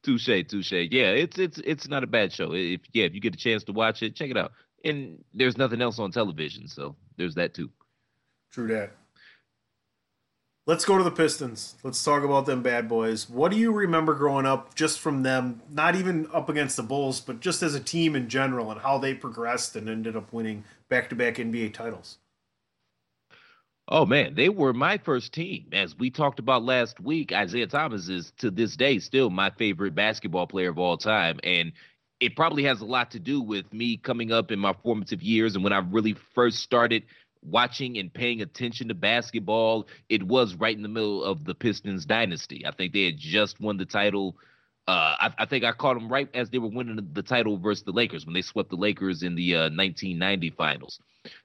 [0.02, 0.72] touche, touche.
[0.72, 2.52] Yeah, it's it's it's not a bad show.
[2.52, 4.52] If yeah, if you get a chance to watch it, check it out.
[4.84, 7.70] And there's nothing else on television, so there's that too.
[8.50, 8.92] True that.
[10.64, 11.74] Let's go to the Pistons.
[11.82, 13.28] Let's talk about them bad boys.
[13.28, 17.20] What do you remember growing up just from them, not even up against the Bulls,
[17.20, 20.62] but just as a team in general and how they progressed and ended up winning
[20.88, 22.18] back to back NBA titles?
[23.88, 25.66] Oh man, they were my first team.
[25.72, 29.94] As we talked about last week, Isiah Thomas is to this day still my favorite
[29.94, 31.40] basketball player of all time.
[31.42, 31.72] And
[32.20, 35.54] it probably has a lot to do with me coming up in my formative years
[35.56, 37.04] and when I really first started
[37.44, 42.06] watching and paying attention to basketball, it was right in the middle of the Pistons
[42.06, 42.64] dynasty.
[42.64, 44.36] I think they had just won the title.
[44.88, 47.84] Uh, I, I think I caught them right as they were winning the title versus
[47.84, 50.98] the Lakers when they swept the Lakers in the uh, 1990 finals.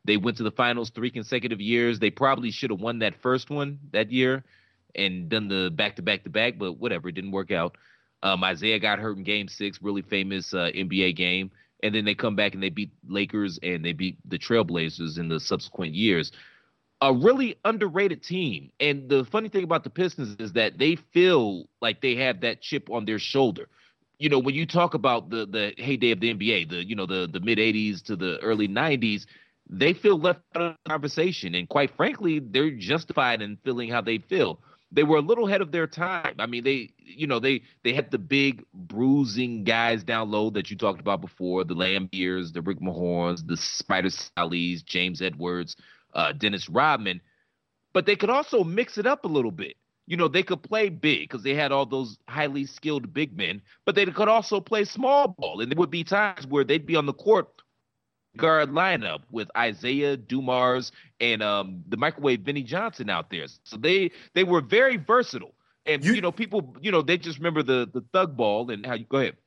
[0.06, 2.00] They went to the finals three consecutive years.
[2.00, 4.44] They probably should have won that first one that year
[4.96, 7.78] and done the back to back to back, but whatever, it didn't work out.
[8.24, 11.52] Um, Isiah got hurt in game six, really famous uh, NBA game.
[11.84, 15.30] And then they come back and they beat Lakers and they beat the Trailblazers in
[15.30, 16.32] the subsequent years.
[17.02, 18.72] A really underrated team.
[18.80, 22.62] And the funny thing about the Pistons is that they feel like they have that
[22.62, 23.70] chip on their shoulder.
[24.18, 27.06] You know, when you talk about the the heyday of the NBA, the you know
[27.06, 29.28] the the mid '80s to the early '90s,
[29.70, 31.54] they feel left out of the conversation.
[31.54, 34.60] And quite frankly, they're justified in feeling how they feel.
[34.92, 36.36] They were a little ahead of their time.
[36.40, 40.72] I mean, they, you know, they they had the big bruising guys down low that
[40.72, 45.76] you talked about before, the Laimbeers, the Rick Mahorns, the Spider Salleys, James Edwards,
[46.14, 47.22] uh, Dennis Rodman.
[47.94, 49.76] But they could also mix it up a little bit.
[50.06, 53.62] You know, they could play big because they had all those highly skilled big men,
[53.86, 55.62] but they could also play small ball.
[55.62, 57.50] And there would be times where they'd be on the court
[58.38, 63.46] guard lineup with Isiah Dumars and um, the microwave Vinny Johnson out there.
[63.64, 65.54] So they they were very versatile.
[65.86, 68.86] And You- you, know, people, you know, they just remember the the thug ball and
[68.86, 69.38] how you go ahead.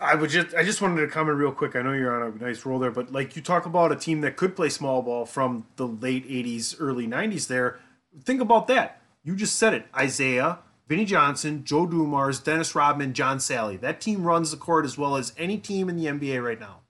[0.00, 1.76] I would just I just wanted to comment real quick.
[1.76, 4.20] I know you're on a nice roll there, but like you talk about a team
[4.22, 7.46] that could play small ball from the late '80s, early '90s.
[7.46, 7.80] There,
[8.24, 9.00] think about that.
[9.24, 9.86] You just said it.
[10.00, 13.80] Isiah, Vinny Johnson, Joe Dumars, Dennis Rodman, John Salley.
[13.80, 16.80] That team runs the court as well as any team in the NBA right now.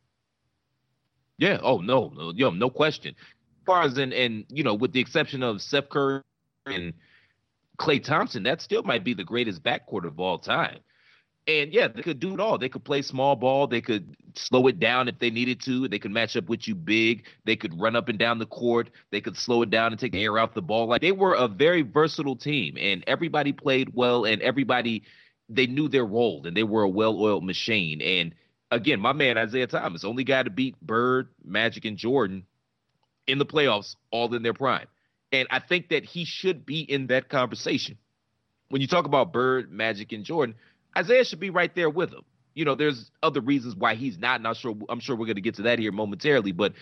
[1.39, 1.59] Yeah.
[1.63, 3.15] Oh no, no, yo, no question.
[3.19, 6.23] As far as in, and you know, with the exception of Steph Curry
[6.67, 6.93] and
[7.79, 10.79] Klay Thompson, that still might be the greatest backcourt of all time.
[11.47, 12.57] And yeah, they could do it all.
[12.57, 13.67] They could play small ball.
[13.67, 15.89] They could slow it down if they needed to.
[15.89, 17.25] They could match up with you big.
[17.45, 18.91] They could run up and down the court.
[19.11, 20.87] They could slow it down and take the air out the ball.
[20.87, 25.03] Like they were a very versatile team, and everybody played well, and everybody
[25.49, 28.01] they knew their role, and they were a well-oiled machine.
[28.01, 28.35] And
[28.71, 32.47] again, my man Isiah Thomas, only guy to beat Bird, Magic, and Jordan
[33.27, 34.87] in the playoffs, all in their prime.
[35.33, 37.99] And I think that he should be in that conversation.
[38.69, 40.55] When you talk about Bird, Magic, and Jordan,
[40.99, 42.23] Isiah should be right there with him.
[42.55, 44.43] You know, there's other reasons why he's not.
[44.43, 44.77] Not sure.
[44.89, 46.53] I'm sure we're going to get to that here momentarily.
[46.53, 46.75] But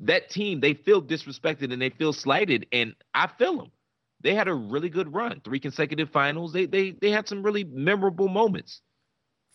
[0.00, 3.70] that team, they feel disrespected and they feel slighted, and I feel them.
[4.20, 6.52] They had a really good run, three consecutive finals.
[6.52, 8.82] They they they had some really memorable moments.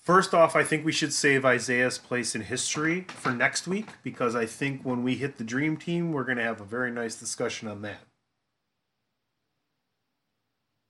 [0.01, 4.35] First off, I think we should save Isiah's place in history for next week because
[4.35, 7.15] I think when we hit the dream team, we're going to have a very nice
[7.15, 7.99] discussion on that.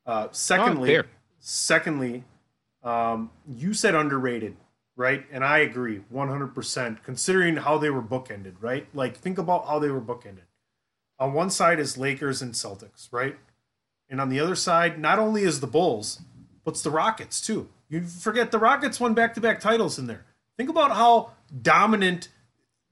[0.06, 1.06] Uh, secondly, fair.
[1.40, 2.24] secondly,
[2.84, 4.56] um, you said underrated,
[4.96, 5.26] right?
[5.32, 8.88] And I agree 100%, considering how they were bookended, right?
[8.94, 10.48] Like, think about how they were bookended.
[11.20, 13.38] On one side is Lakers and Celtics, right?
[14.10, 16.22] And on the other side, not only is the Bulls,
[16.66, 17.70] but it's the Rockets, too.
[17.90, 20.26] You forget the Rockets won back to back titles in there.
[20.58, 22.30] Think about how dominant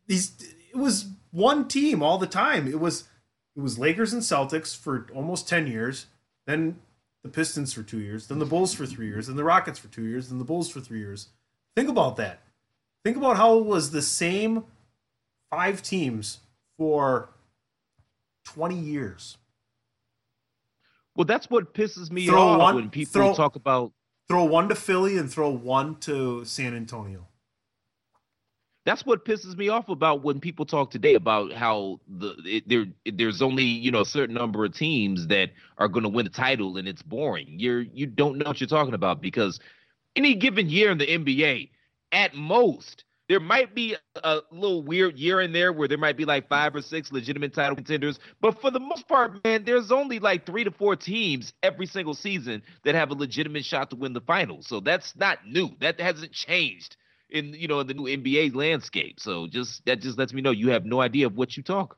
[0.07, 0.33] these
[0.71, 2.67] it was one team all the time.
[2.67, 3.07] It was
[3.55, 6.07] it was Lakers and Celtics for almost 10 years,
[6.45, 6.79] then
[7.23, 9.87] the Pistons for 2 years, then the Bulls for 3 years, then the Rockets for
[9.89, 11.29] 2 years, then the Bulls for 3 years.
[11.75, 12.41] Think about that.
[13.03, 14.65] Think about how it was the same
[15.49, 16.39] five teams
[16.77, 17.29] for
[18.45, 19.37] 20 years.
[21.15, 23.91] Well, that's what pisses me Throw off one- when people throw- talk about.
[24.27, 27.27] Throw one to Philly and throw one to San Antonio.
[28.89, 32.87] That's what pisses me off about when people talk today about how the it, there
[33.05, 36.31] there's only you know a certain number of teams that are going to win the
[36.31, 37.59] title and it's boring.
[37.59, 39.59] You're you don't know what you're talking about because
[40.15, 41.69] any given year in the NBA,
[42.11, 46.25] at most there might be a little weird year in there where there might be
[46.25, 50.17] like five or six legitimate title contenders, but for the most part, man, there's only
[50.17, 54.13] like three to four teams every single season that have a legitimate shot to win
[54.13, 54.65] the finals.
[54.65, 55.69] So that's not new.
[55.79, 56.97] That hasn't changed
[57.29, 59.19] in you know in the new NBA landscape.
[59.19, 61.97] So just that just lets me know you have no idea of what you talk.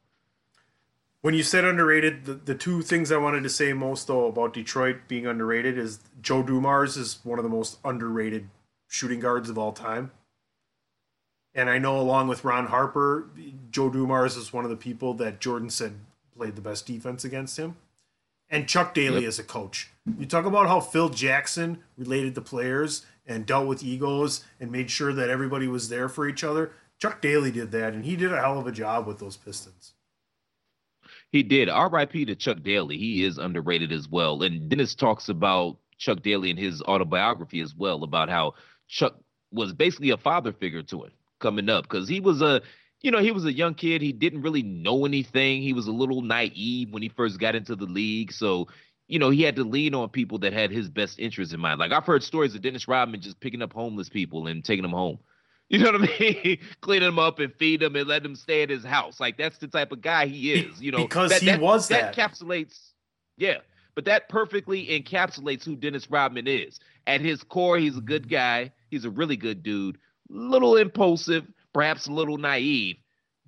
[1.22, 4.54] When you said underrated, the, the two things I wanted to say most though about
[4.54, 8.50] Detroit being underrated is Joe Dumars is one of the most underrated
[8.88, 10.12] shooting guards of all time.
[11.54, 13.30] And I know along with Ron Harper,
[13.72, 15.96] Joe Dumars is one of the people that Jordan said
[16.36, 17.76] played the best defense against him.
[18.50, 19.28] And Chuck Daly Yep.
[19.28, 19.92] as a coach.
[20.18, 24.90] You talk about how Phil Jackson related to players and dealt with egos and made
[24.90, 26.72] sure that everybody was there for each other.
[27.00, 29.94] Chuck Daly did that, and he did a hell of a job with those Pistons.
[31.32, 31.70] He did.
[31.70, 32.26] R.I.P.
[32.26, 32.98] to Chuck Daly.
[32.98, 34.44] He is underrated as well.
[34.44, 38.56] And Dennis talks about Chuck Daly in his autobiography as well about how
[38.88, 39.16] Chuck
[39.52, 42.62] was basically a father figure to him coming up because he was a
[43.02, 45.92] you know he was a young kid he didn't really know anything he was a
[45.92, 48.68] little naive when he first got into the league so
[49.12, 51.80] you know he had to lean on people that had his best interest in mind
[51.80, 54.92] like i've heard stories of dennis rodman just picking up homeless people and taking them
[54.92, 55.20] home
[55.72, 56.58] you know what I mean?
[56.82, 59.22] Cleaning them up and feed them and let them stay at his house.
[59.22, 60.82] Like that's the type of guy he is.
[60.82, 62.14] You know, Because he was that.
[62.14, 62.34] that.
[62.34, 62.78] encapsulates,
[63.38, 63.60] yeah.
[63.96, 66.82] But that perfectly encapsulates who Dennis Rodman is.
[67.08, 68.74] At his core, he's a good guy.
[68.90, 69.98] He's a really good dude.
[70.30, 72.98] Little impulsive, perhaps a little naive,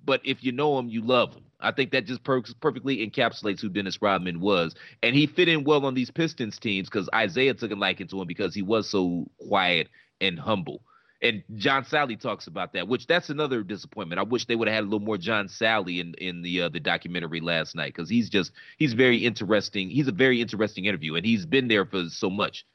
[0.02, 1.44] but if you know him, you love him.
[1.64, 5.64] I think that just per- perfectly encapsulates who Dennis Rodman was, and he fit in
[5.64, 8.88] well on these Pistons teams because Isiah took a liking to him because he was
[8.88, 9.88] so quiet
[10.20, 10.82] and humble.
[11.22, 14.18] And John Salley talks about that, which that's another disappointment.
[14.18, 16.68] I wish they would have had a little more John Salley in in the uh,
[16.68, 19.88] the documentary last night because he's just he's very interesting.
[19.88, 22.66] He's a very interesting interview, and he's been there for so much.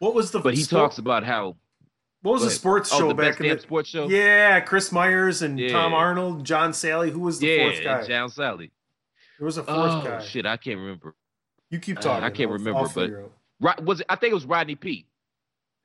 [0.00, 1.56] What was the But he talks about how
[2.22, 2.58] What was Go the ahead.
[2.60, 4.08] sports oh show the back best in the sports show.
[4.08, 5.72] Yeah, Chris Myers and Yeah.
[5.72, 7.10] Tom Arnold, John Salley.
[7.10, 8.06] Who was the yeah, fourth guy?
[8.06, 8.70] John Salley.
[9.38, 10.22] there was a fourth Oh guy.
[10.22, 11.14] shit, I can't remember.
[11.70, 12.24] You keep Uh, talking.
[12.24, 13.32] I can't I'll- remember, I'll but- figure out.
[13.60, 14.06] Rod, was it?
[14.08, 15.06] I think it was Rodney Peete.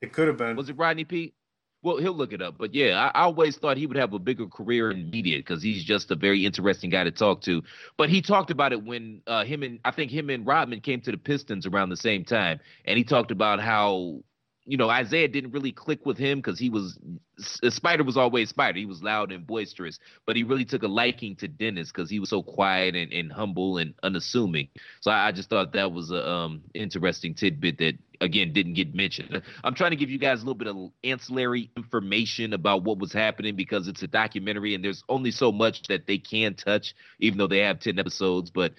[0.00, 0.54] it could have been.
[0.56, 1.34] Was it Rodney Peete?
[1.82, 2.56] Well, he'll look it up.
[2.58, 5.62] But yeah, I, I always thought he would have a bigger career in media because
[5.62, 7.62] he's just a very interesting guy to talk to.
[7.96, 11.00] But he talked about it when uh, him and I think him and Rodman came
[11.02, 14.22] to the Pistons around the same time, and he talked about how
[14.68, 16.98] you know Isiah didn't really click with him because he was
[17.38, 18.78] Spider was always Spider.
[18.78, 22.20] He was loud and boisterous, but he really took a liking to Dennis because he
[22.20, 24.68] was so quiet and, and humble and unassuming.
[25.00, 28.94] So I, I just thought that was a um, interesting tidbit that again didn't get
[28.94, 29.40] mentioned.
[29.64, 33.12] I'm trying to give you guys a little bit of ancillary information about what was
[33.12, 37.38] happening because it's a documentary and there's only so much that they can touch, even
[37.38, 38.50] though they have 10 episodes.
[38.50, 38.74] But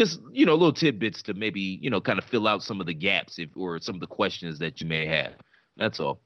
[0.00, 2.86] just you know, little tidbits to maybe you know kind of fill out some of
[2.86, 5.34] the gaps if or some of the questions that you may have.
[5.76, 6.20] That's all.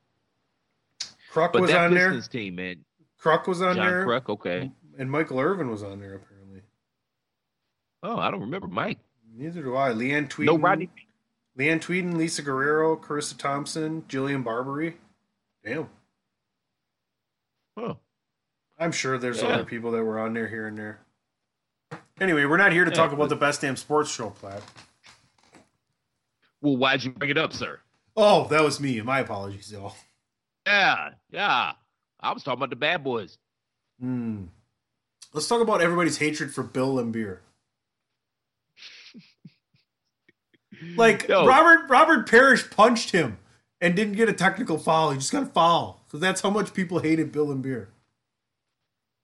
[1.32, 2.10] Kruk But was that on there.
[2.10, 2.84] Pistons team, man,
[3.20, 4.06] Kruk was on John there.
[4.06, 4.70] Kruk, okay.
[4.96, 6.60] And Michael Irvin was on there apparently.
[8.04, 8.98] Oh, I don't remember Mike.
[9.36, 9.90] Neither do I.
[9.90, 10.44] Leeann Tweeden.
[10.44, 10.88] No Rodney.
[11.58, 14.96] Leeann Tweeden, Lisa Guerrero, Charissa Thompson, Jillian Barberie.
[15.64, 15.88] Damn.
[17.76, 17.96] Oh,
[18.78, 19.48] I'm sure there's Yeah.
[19.48, 21.03] other people that were on there here and there.
[22.20, 24.62] Anyway, we're not here to Yeah, talk about the best damn sports show, Platt.
[26.60, 27.80] well, why'd you bring it up, sir?
[28.16, 29.00] Oh, that was me.
[29.00, 29.94] My apologies, y'all.
[30.66, 31.72] Yeah, yeah.
[32.20, 33.38] I was talking about the bad boys.
[34.00, 34.44] Hmm.
[35.32, 37.38] Let's talk about everybody's hatred for Bill Laimbeer.
[40.96, 41.46] Like Yo.
[41.46, 43.38] Robert Robert Parrish punched him,
[43.80, 45.12] and didn't get a technical foul.
[45.12, 46.02] He just got a foul.
[46.10, 47.86] So that's how much people hated Bill Laimbeer.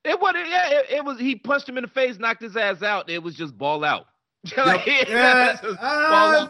[0.04, 2.82] It was yeah, it, it, was he punched him in the face, knocked his ass
[2.82, 3.10] out.
[3.10, 4.06] It was just ball out.
[4.56, 6.48] like, yeah, uh,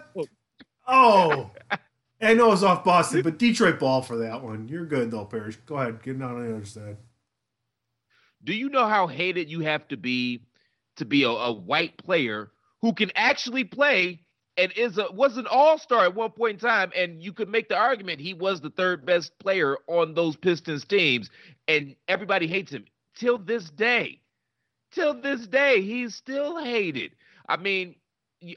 [0.86, 1.50] oh,
[2.22, 4.68] I know it was off Boston, but Detroit ball for that one.
[4.68, 5.56] You're good though, Parrish.
[5.66, 6.96] Go ahead, get on the other side.
[8.44, 10.44] Do you know how hated you have to be
[10.96, 14.22] to be a, a white player who can actually play
[14.56, 17.68] and is a was an all-star at one point in time and you could make
[17.68, 21.30] the argument he was the third best player on those Pistons teams
[21.68, 22.84] and everybody hates him
[23.16, 24.20] till this day.
[24.92, 27.12] Till this day he's still hated.
[27.48, 27.94] I mean,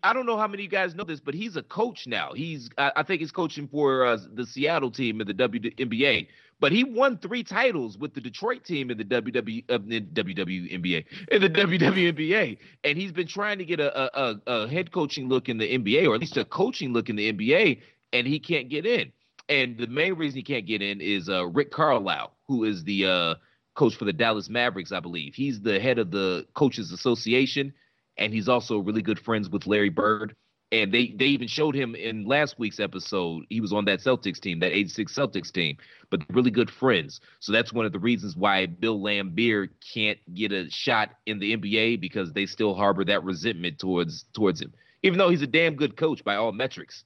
[0.01, 2.31] I don't know how many of you guys know this, but he's a coach now.
[2.33, 6.27] He's I think he's coaching for uh, the Seattle team in the WNBA.
[6.61, 11.41] But he won three titles with the Detroit team in the WW uh, WWNBA in
[11.41, 15.57] the WWNBA, and he's been trying to get a, a, a head coaching look in
[15.57, 17.81] the NBA, or at least a coaching look in the NBA,
[18.13, 19.11] and he can't get in.
[19.49, 23.05] And the main reason he can't get in is uh, Rick Carlisle, who is the
[23.07, 23.35] uh,
[23.75, 25.35] coach for the Dallas Mavericks, I believe.
[25.35, 27.73] He's the head of the Coaches Association,
[28.17, 30.35] and he's also really good friends with Larry Bird.
[30.71, 33.43] And they they even showed him in last week's episode.
[33.49, 35.77] He was on that Celtics team, that 86 Celtics team,
[36.09, 37.21] but really good friends.
[37.39, 41.55] So that's one of the reasons why Bill Laimbeer can't get a shot in the
[41.55, 44.73] NBA because they still harbor that resentment towards towards him.
[45.03, 47.03] Even though he's a damn good coach by all metrics.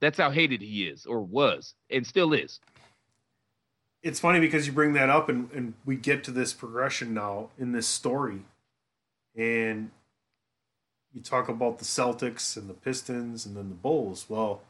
[0.00, 2.58] That's how hated he is or was and still is.
[4.02, 7.50] It's funny because you bring that up and, and we get to this progression now
[7.58, 8.42] in this story.
[9.36, 9.90] And
[11.12, 14.26] you talk about the Celtics and the Pistons and then the Bulls.
[14.28, 14.62] Well,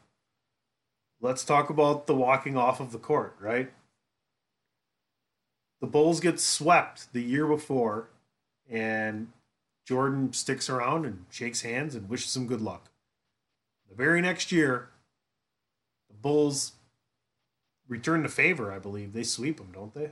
[1.19, 3.71] let's talk about the walking off of the court, right?
[5.81, 8.07] The Bulls get swept the year before,
[8.69, 9.29] and
[9.85, 12.89] Jordan sticks around and shakes hands and wishes them good luck.
[13.89, 14.89] The very next year,
[16.07, 16.73] the Bulls
[17.93, 19.13] return the favor, I believe.
[19.13, 20.09] They sweep them, don't they?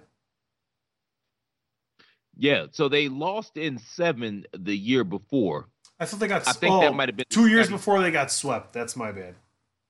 [2.38, 5.68] Yeah, so they lost in seven the year before.
[6.00, 6.48] I thought they got.
[6.48, 8.74] I think oh, that might have been two years before they got swept.
[8.74, 9.36] That's my bad.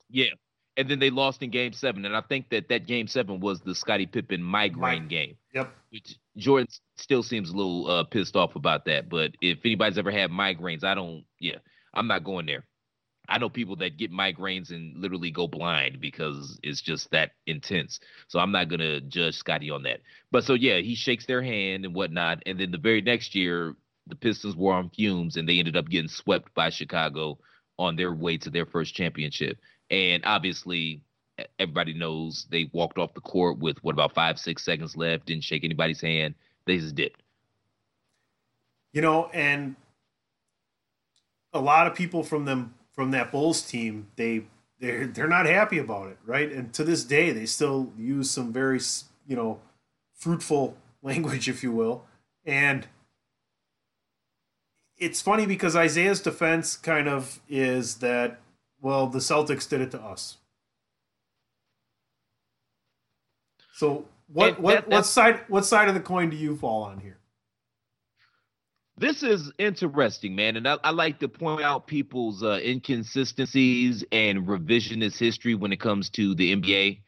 [0.10, 0.30] Yeah,
[0.78, 3.62] and then they lost in Game Seven, and I think that that Game Seven was
[3.62, 5.36] the Scottie Pippen migraine game.
[5.54, 5.72] Yep.
[5.92, 6.68] Which Jordan
[6.98, 9.10] still seems a little uh, pissed off about that.
[9.10, 11.24] But if anybody's ever had migraines, I don't.
[11.40, 11.58] Yeah,
[11.94, 12.66] I'm not going there.
[13.32, 18.00] I know people that get migraines and literally go blind because it's just that intense.
[18.28, 20.02] So I'm not gonna judge Scottie on that.
[20.32, 23.76] But so yeah, he shakes their hand and whatnot, and then the very next year
[24.08, 27.38] the Pistons were on fumes and they ended up getting swept by Chicago
[27.80, 29.58] on their way to their first championship.
[29.90, 31.02] And obviously,
[31.60, 35.44] everybody knows they walked off the court with what about five, six seconds left, didn't
[35.44, 36.36] shake anybody's hand.
[36.66, 37.22] They just dipped.
[38.94, 39.76] You know, and
[41.54, 44.44] a lot of people from them from that Bulls team, they
[44.80, 46.52] they're they're not happy about it, right?
[46.52, 48.80] And to this day, they still use some very
[49.26, 49.60] you know
[50.14, 52.06] fruitful language, if you will,
[52.46, 52.88] and
[55.00, 58.40] it's funny because Isiah's defense kind of is that
[58.80, 60.38] well the Celtics did it to us.
[63.74, 67.00] So what what that, what side what side of the coin do you fall on
[67.00, 67.18] here?
[68.98, 74.46] This is interesting, man, and I, I like to point out people's uh, inconsistencies and
[74.48, 77.02] revisionist history when it comes to the NBA.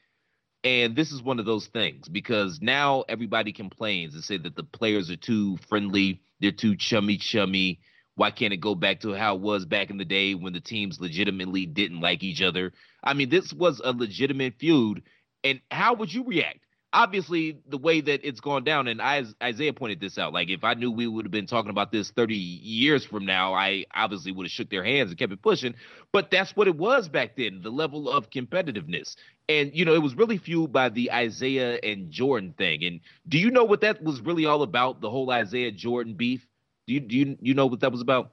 [0.63, 4.63] And this is one of those things because now everybody complains and say that the
[4.63, 7.81] players are too friendly, they're too chummy chummy.
[8.15, 10.61] Why can't it go back to how it was back in the day when the
[10.61, 12.71] teams legitimately didn't like each other?
[13.03, 15.03] I mean, this was a legitimate feud.
[15.43, 16.62] And how would you react?
[16.93, 19.01] Obviously, the way that it's gone down, and
[19.43, 20.31] Isiah pointed this out.
[20.31, 23.53] Like, if I knew we would have been talking about this 30 years from now,
[23.53, 25.73] I obviously would have shook their hands and kept it pushing.
[26.11, 29.15] But that's what it was back then the level of competitiveness.
[29.49, 32.83] And, you know, it was really fueled by the Isiah and Jordan thing.
[32.83, 35.01] And do you know what that was really all about?
[35.01, 36.47] The whole Isiah Jordan beef?
[36.87, 38.31] Do you do you you know what that was about?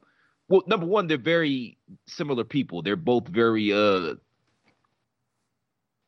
[0.48, 2.82] Well, number one, they're very similar people.
[2.82, 4.16] They're both very uh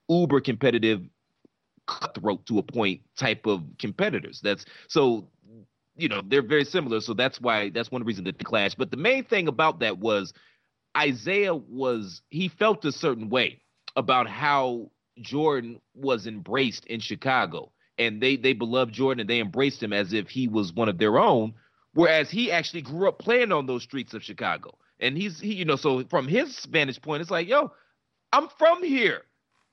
[0.09, 1.03] uber competitive,
[1.87, 4.41] cutthroat to a point type of competitors.
[4.43, 5.28] That's so
[5.97, 7.01] you know they're very similar.
[7.01, 8.74] So that's why that's one reason that they clash.
[8.74, 10.33] But the main thing about that was
[11.01, 13.61] Isiah was he felt a certain way
[13.97, 17.72] about how Jordan was embraced in Chicago.
[17.99, 20.99] And they they beloved Jordan and they embraced him as if he was one of
[20.99, 21.55] their own.
[21.95, 24.78] Whereas he actually grew up playing on those streets of Chicago.
[24.99, 27.72] And he's he, you know, so from his vantage point, it's like, yo,
[28.33, 29.22] I'm from here.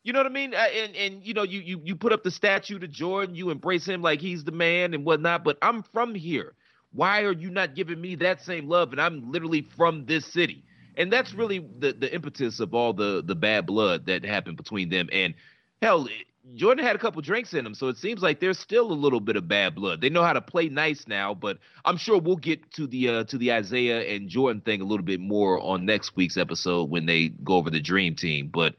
[0.03, 0.53] You know what I mean?
[0.53, 3.85] And and you know, you you you put up the statue to Jordan, you embrace
[3.87, 6.53] him like he's the man and whatnot, but I'm from here.
[6.91, 8.91] Why are you not giving me that same love?
[8.93, 10.63] And I'm literally from this city.
[10.97, 14.89] and that's really the the impetus of all the the bad blood that happened between
[14.89, 15.07] them.
[15.11, 15.33] And
[15.81, 16.07] hell,
[16.55, 19.21] Jordan had a couple drinks in him, so it seems like there's still a little
[19.21, 20.01] bit of bad blood.
[20.01, 23.23] They know how to play nice now, but I'm sure we'll get to the uh,
[23.25, 27.05] to the Isiah and Jordan thing a little bit more on next week's episode when
[27.05, 28.49] they go over the Dream Team.
[28.51, 28.75] But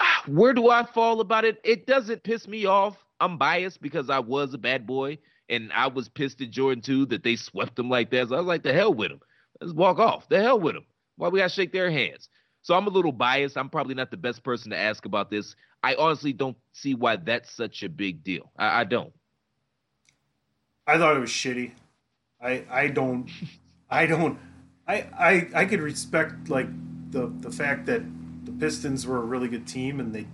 [0.00, 1.60] Ah, where do I fall about it?
[1.64, 3.04] It doesn't piss me off.
[3.20, 5.18] I'm biased because I was a bad boy
[5.48, 8.28] and I was pissed at Jordan too that they swept him like that.
[8.28, 9.20] So I was like, the hell with him.
[9.60, 10.28] Let's walk off.
[10.28, 10.84] The hell with him.
[11.16, 12.28] Why we gotta shake their hands?
[12.62, 13.58] So I'm a little biased.
[13.58, 15.56] I'm probably not the best person to ask about this.
[15.82, 18.52] I honestly don't see why that's such a big deal.
[18.56, 19.12] I, I don't.
[20.86, 21.72] I thought it was shitty.
[22.40, 23.28] I I don't
[23.90, 24.38] I don't
[24.86, 26.68] I I I could respect like
[27.10, 28.02] the the fact that
[28.58, 30.26] Pistons were a really good team and they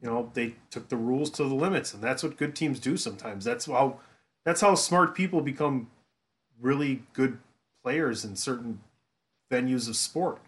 [0.00, 2.96] you know they took the rules to the limits and that's what good teams do
[2.96, 3.44] sometimes.
[3.44, 4.00] That's how
[4.44, 5.90] that's how smart people become
[6.60, 7.38] really good
[7.82, 8.80] players in certain
[9.50, 10.40] venues of sport.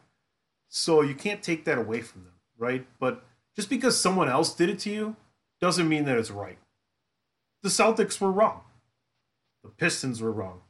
[0.68, 2.86] So you can't take that away from them, right?
[2.98, 3.24] But
[3.56, 5.16] just because someone else did it to you
[5.60, 6.58] doesn't mean that it's right.
[7.62, 8.62] The Celtics were wrong.
[9.62, 10.62] The Pistons were wrong.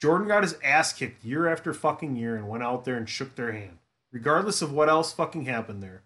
[0.00, 3.34] Jordan got his ass kicked year after fucking year and went out there and shook
[3.34, 3.78] their hand.
[4.10, 6.02] Regardless of what else fucking happened there.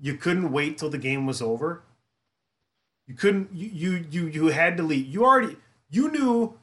[0.00, 1.82] You couldn't wait till the game was over.
[3.06, 5.06] You couldn't you you you, you had to leave.
[5.06, 5.56] You already
[5.90, 6.58] you knew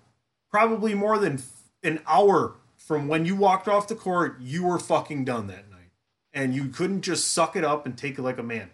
[0.50, 1.42] probably more than
[1.84, 5.92] an hour from when you walked off the court, you were fucking done that night.
[6.34, 8.70] And you couldn't just suck it up and take it like a man.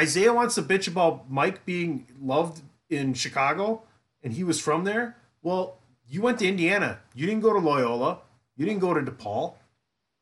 [0.00, 3.82] Isiah wants to bitch about Mike being loved in Chicago
[4.22, 5.16] and he was from there.
[5.42, 5.78] Well,
[6.08, 7.00] you went to Indiana.
[7.14, 8.18] You didn't go to Loyola.
[8.56, 9.54] You didn't go to DePaul,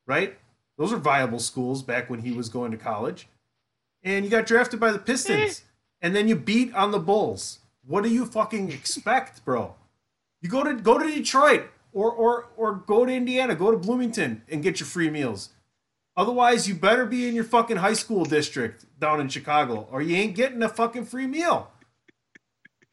[0.07, 0.39] right?
[0.79, 3.29] Those are viable schools back when he was going to college.
[4.03, 5.61] And you got drafted by the Pistons.
[5.61, 6.07] Eh.
[6.07, 7.61] and then you beat on the Bulls.
[7.87, 9.75] What do you fucking expect, bro?
[10.41, 14.43] You go to go to Detroit or or or go to Indiana, go to Bloomington
[14.49, 15.51] and get your free meals.
[16.17, 20.15] Otherwise, you better be in your fucking high school district down in Chicago, or you
[20.17, 21.71] ain't getting a fucking free meal.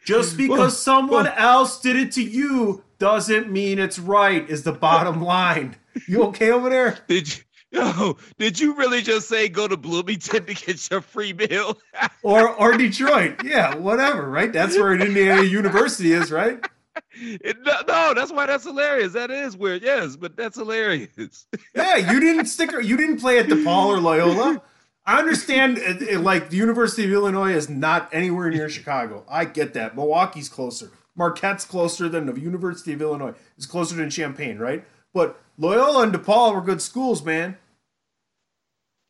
[0.05, 4.49] Just because Well, someone well- else did it to you doesn't mean it's right.
[4.49, 5.75] Is the bottom line.
[6.07, 6.99] You okay over there?
[7.07, 7.43] Did you?
[7.71, 11.77] Yo, did you really just say go to Bloomington to get your free meal?
[12.23, 13.43] Or or Detroit?
[13.45, 14.29] Yeah, whatever.
[14.29, 14.51] Right?
[14.51, 16.65] That's where Indiana University is, right?
[17.13, 19.13] It- no, no, that's why that's hilarious.
[19.13, 19.83] That is weird.
[19.83, 21.45] Yes, but that's hilarious.
[21.75, 22.71] Yeah, you didn't stick.
[22.83, 24.61] You didn't play at DePaul or Loyola.
[25.05, 25.77] I understand.
[25.77, 29.23] It, it- like the University of Illinois is not anywhere near Chicago.
[29.29, 29.95] I get that.
[29.95, 30.91] Milwaukee's closer.
[31.15, 33.33] Marquette's closer than the University of Illinois.
[33.57, 34.83] It's closer than Champaign, right?
[35.13, 37.57] But Loyola and DePaul were good schools, man.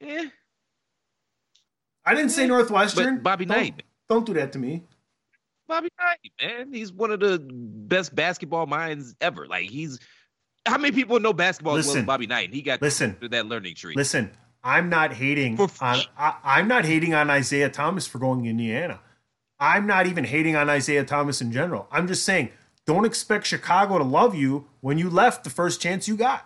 [0.02, 0.26] Yeah,
[2.06, 3.16] I didn't say Northwestern.
[3.18, 4.84] but Bobby Don't- Knight, Don't do that to me.
[5.68, 9.46] Bobby Knight, man, he's one of the best basketball minds ever.
[9.46, 10.00] Like he's,
[10.66, 12.02] how many people know basketball as well Listen.
[12.02, 12.46] as Bobby Knight?
[12.46, 13.16] And he got Listen.
[13.20, 13.94] to that learning tree.
[13.96, 14.32] Listen,
[14.64, 16.00] I'm not hating For- on.
[16.18, 19.00] I, I'm not hating on Isiah Thomas for going to Indiana.
[19.60, 21.88] I'm not even hating on Isiah Thomas in general.
[21.92, 22.50] I'm just saying,
[22.90, 26.44] don't expect Chicago to love you when you left the first chance you got.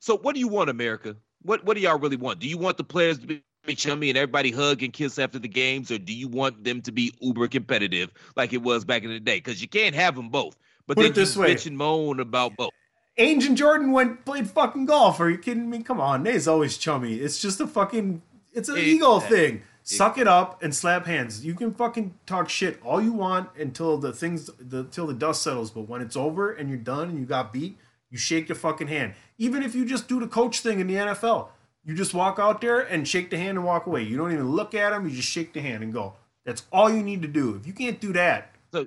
[0.00, 1.16] So what do you want, America?
[1.40, 2.40] What what do y'all really want?
[2.40, 3.42] Do you want the players to be
[3.74, 6.92] chummy and everybody hug and kiss after the games, or do you want them to
[6.92, 9.38] be uber competitive like it was back in the day?
[9.38, 10.58] Because you can't have them both.
[10.86, 11.54] But Put then it this you way.
[11.54, 12.72] bitch and moan about both.
[13.18, 15.18] Ainge and Jordan went played fucking golf.
[15.20, 15.82] Are you kidding me?
[15.82, 17.14] Come on, Nay's always chummy.
[17.14, 18.20] It's just a fucking.
[18.52, 19.62] It's an ego thing.
[19.88, 21.44] Suck it up and slap hands.
[21.46, 25.42] You can fucking talk shit all you want until the things the till the dust
[25.42, 25.70] settles.
[25.70, 27.78] But when it's over and you're done and you got beat,
[28.10, 29.14] you shake your fucking hand.
[29.38, 31.50] Even if you just do the coach thing in the NFL,
[31.84, 34.02] you just walk out there and shake the hand and walk away.
[34.02, 35.08] You don't even look at him.
[35.08, 36.14] You just shake the hand and go.
[36.44, 37.54] That's all you need to do.
[37.54, 38.86] If you can't do that, so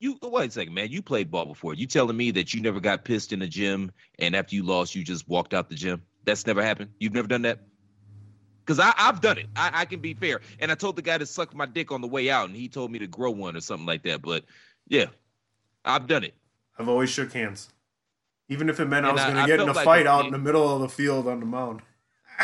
[0.00, 0.90] You wait a second, man.
[0.90, 1.74] You played ball before.
[1.74, 4.96] You telling me that you never got pissed in the gym and after you lost,
[4.96, 6.02] you just walked out the gym?
[6.24, 6.90] That's never happened.
[6.98, 7.60] You've never done that.
[8.64, 9.46] Because I've done it.
[9.56, 10.40] I, I can be fair.
[10.58, 12.68] And I told the guy to suck my dick on the way out, and he
[12.68, 14.22] told me to grow one or something like that.
[14.22, 14.44] But
[14.88, 15.06] yeah,
[15.84, 16.34] I've done it.
[16.78, 17.68] I've always shook hands.
[18.48, 20.32] Even if it meant I was going to get in a like fight out in
[20.32, 21.82] the middle of the field on the mound.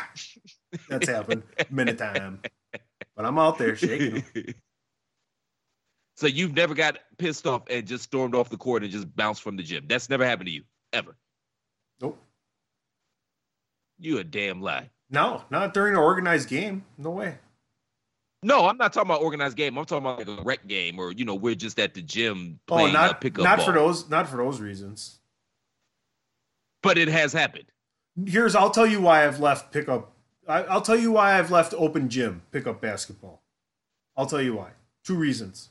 [0.89, 2.41] That's happened many times.
[3.16, 4.25] But I'm out there shaking.
[4.35, 4.45] 'em.
[6.16, 9.43] so you've never got pissed off and just stormed off the court and just bounced
[9.43, 9.87] from the gym.
[9.89, 10.62] That's never happened to you
[10.93, 11.16] ever.
[12.01, 12.23] Nope.
[13.99, 14.91] You a damn lie.
[15.11, 16.85] No, not during an organized game.
[16.97, 17.39] No way.
[18.43, 19.77] No, I'm not talking about organized game.
[19.77, 22.59] I'm talking about like a rec game, or you know, we're just at the gym
[22.71, 23.67] Oh, playing uh, not pickup not ball.
[23.67, 25.19] for those not for those reasons.
[26.83, 27.67] But it has happened.
[28.27, 30.13] Here's I'll tell you why I've left pickup.
[30.49, 33.43] I, I'll tell you why I've left open gym pickup basketball.
[34.17, 34.71] I'll tell you why.
[35.05, 35.69] Two reasons.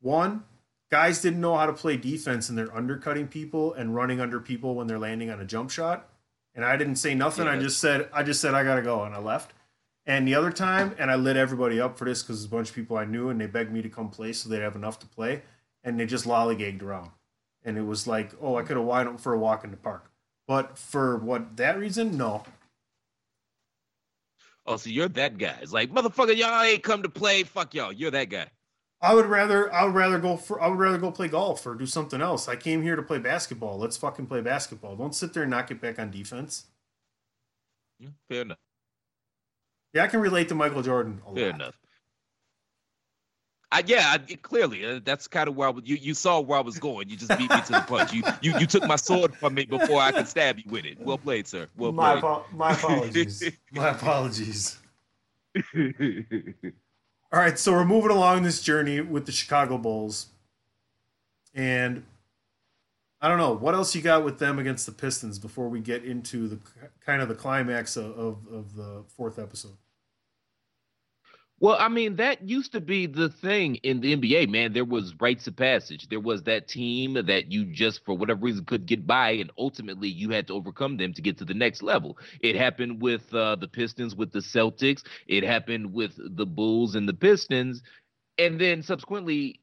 [0.00, 0.44] One,
[0.90, 4.74] guys didn't know how to play defense and they're undercutting people and running under people
[4.74, 6.08] when they're landing on a jump shot.
[6.54, 7.48] And I didn't say nothing.
[7.48, 9.52] I just said I just said I gotta go and I left.
[10.06, 12.68] And the other time, and I lit everybody up for this because there's a bunch
[12.68, 14.98] of people I knew and they begged me to come play so they'd have enough
[15.00, 15.42] to play.
[15.82, 17.10] And they just lollygagged around.
[17.64, 20.10] And it was like, oh, I could have went for a walk in the park.
[20.46, 22.44] But for what that reason, no.
[24.66, 25.56] Oh, so you're that guy.
[25.62, 27.42] It's like, motherfucker, y'all ain't come to play.
[27.42, 27.92] Fuck y'all.
[27.92, 28.46] You're that guy.
[29.04, 31.74] I would rather I would rather go for I would rather go play golf or
[31.74, 32.48] do something else.
[32.48, 33.76] I came here to play basketball.
[33.78, 34.96] Let's fucking play basketball.
[34.96, 36.64] Don't sit there and not get back on defense.
[38.00, 38.58] Yeah, fair enough.
[39.92, 41.54] Yeah, I can relate to Michael Jordan a Fair lot.
[41.54, 41.74] enough.
[43.70, 45.84] I, yeah, I, clearly uh, that's kind of where I was.
[45.84, 47.10] You, you saw where I was going.
[47.10, 48.12] You just beat me to the punch.
[48.12, 50.98] You, you you took my sword from me before I could stab you with it.
[50.98, 51.66] Well played, sir.
[51.76, 52.24] Well my, played.
[52.24, 53.50] apo- my apologies.
[53.72, 54.78] my apologies.
[57.34, 60.26] All right, so we're moving along this journey with the Chicago Bulls.
[61.52, 62.04] And
[63.20, 66.04] I don't know, what else you got with them against the Pistons before we get
[66.04, 66.58] into the
[67.04, 69.76] kind of the climax of, of, of the fourth episode?
[71.64, 74.74] Well, I mean, that used to be the thing in the NBA, man.
[74.74, 76.10] There was rites of passage.
[76.10, 80.10] There was that team that you just, for whatever reason, could get by, and ultimately
[80.10, 82.18] you had to overcome them to get to the next level.
[82.42, 85.04] It happened with uh, the Pistons, with the Celtics.
[85.26, 87.82] It happened with the Bulls and the Pistons,
[88.36, 89.58] and then subsequently,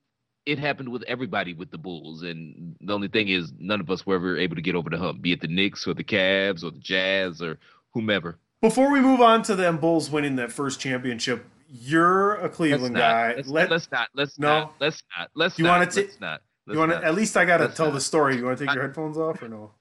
[0.48, 2.24] it happened with everybody with the Bulls.
[2.24, 4.98] And the only thing is, none of us were ever able to get over the
[4.98, 7.60] hump, be it the Knicks or the Cavs or the Jazz or
[7.94, 8.40] whomever.
[8.60, 12.96] Before we move on to them Bulls winning that first championship, you're a Let's Cleveland
[12.96, 13.34] guy.
[13.36, 14.10] Let's, Let, let's not.
[14.14, 14.48] Let's No.
[14.48, 14.74] not.
[14.80, 15.30] Let's not.
[15.36, 15.80] Let's You not.
[15.80, 16.42] wanna ta- let's not.
[16.68, 17.94] Let's you want to at least I got to Let's tell not.
[17.94, 18.38] the story.
[18.38, 19.72] You want to take I- your headphones off or no?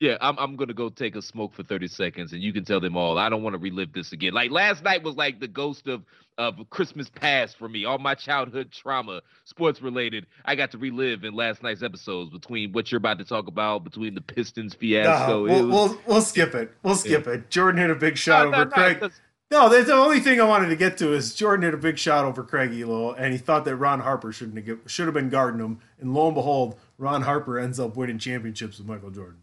[0.00, 2.80] Yeah, I'm I'm gonna go take a smoke for 30 seconds, and you can tell
[2.80, 3.18] them all.
[3.18, 4.32] I don't want to relive this again.
[4.32, 6.02] Like last night was like the ghost of
[6.38, 7.84] of Christmas past for me.
[7.84, 12.30] All my childhood trauma, sports related, I got to relive in last night's episodes.
[12.30, 16.00] Between what you're about to talk about, between the Pistons fiasco, it we'll, was- we'll,
[16.06, 16.72] we'll skip it.
[16.82, 17.48] We'll skip it.
[17.50, 19.12] Jordan hit a big shot no, over no, Craig.
[19.52, 22.24] No, the only thing I wanted to get to is Jordan hit a big shot
[22.24, 25.60] over Craig Ehlo, and he thought that Ron Harper shouldn't have should have been guarding
[25.60, 25.78] him.
[26.00, 29.42] And lo and behold, Ron Harper ends up winning championships with Michael Jordan.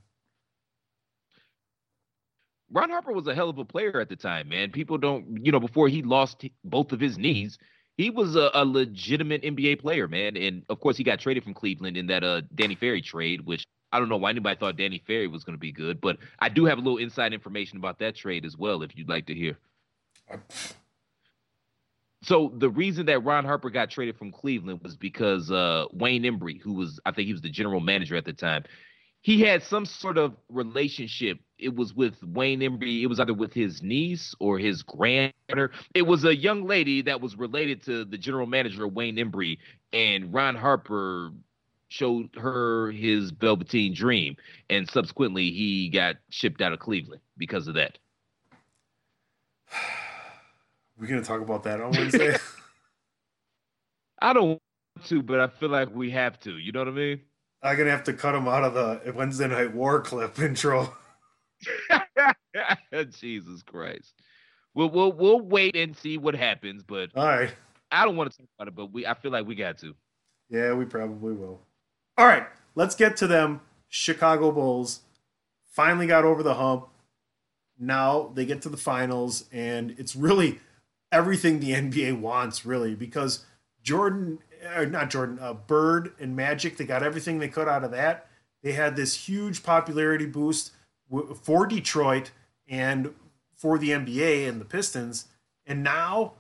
[2.72, 4.72] Ron Harper was a hell of a player at the time, man.
[4.72, 7.60] People don't, you know, before he lost both of his knees,
[7.96, 10.36] he was a, a legitimate NBA player, man.
[10.38, 13.64] And of course, he got traded from Cleveland in that uh Danny Ferry trade, which
[13.92, 16.50] I don't know why anybody thought Danny Ferry was going to be good, but I
[16.50, 19.36] do have a little inside information about that trade as well, if you'd like to
[19.36, 19.56] hear.
[22.22, 26.62] So the reason that Ron Harper got traded from Cleveland was because uh, Wayne Embry,
[26.62, 28.66] who was I think he was the general manager at the time,
[29.22, 31.40] he had some sort of relationship.
[31.58, 33.02] It was with Wayne Embry.
[33.02, 35.72] It was either with his niece or his granddaughter.
[35.96, 39.58] It was a young lady that was related to the general manager Wayne Embry,
[39.94, 41.32] and Ron Harper
[41.88, 44.36] showed her his Velveteen Dream,
[44.70, 47.98] and subsequently he got shipped out of Cleveland because of that.
[51.00, 52.36] We're gonna talk about that on Wednesday.
[54.22, 54.62] I don't want
[55.06, 56.58] to, but I feel like we have to.
[56.58, 57.22] You know what I mean?
[57.64, 60.94] I'm gonna have to cut him out of the Wednesday Night War clip intro.
[63.12, 64.14] Jesus Christ.
[64.74, 67.54] We'll we'll we'll wait and see what happens, but All right.
[67.92, 69.96] I don't want to talk about it, but we I feel like we got to.
[70.50, 71.62] Yeah, we probably will.
[72.18, 72.46] All right,
[72.76, 73.62] let's get to them.
[73.88, 75.02] Chicago Bulls
[75.72, 76.88] finally got over the hump.
[77.80, 80.60] Now they get to the finals, and it's really
[81.12, 83.46] everything the NBA wants, really, because
[83.82, 84.40] Jordan,
[84.76, 88.28] or not Jordan, uh, Bird and Magic, they got everything they could out of that.
[88.62, 90.72] They had this huge popularity boost
[91.10, 92.32] w- for Detroit
[92.68, 93.14] and
[93.56, 95.28] for the NBA and the Pistons,
[95.66, 96.34] and now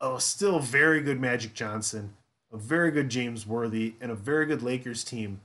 [0.00, 2.14] a still very good Magic Johnson
[2.52, 5.40] a very good James Worthy, and a very good Lakers team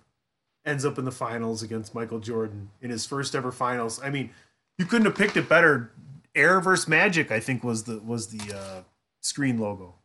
[0.65, 3.99] ends up in the finals against Michael Jordan in his first ever finals.
[4.01, 4.29] I mean,
[4.77, 5.91] you couldn't have picked it better.
[6.36, 8.81] Air versus Magic, I think, was the was the uh,
[9.21, 9.95] screen logo.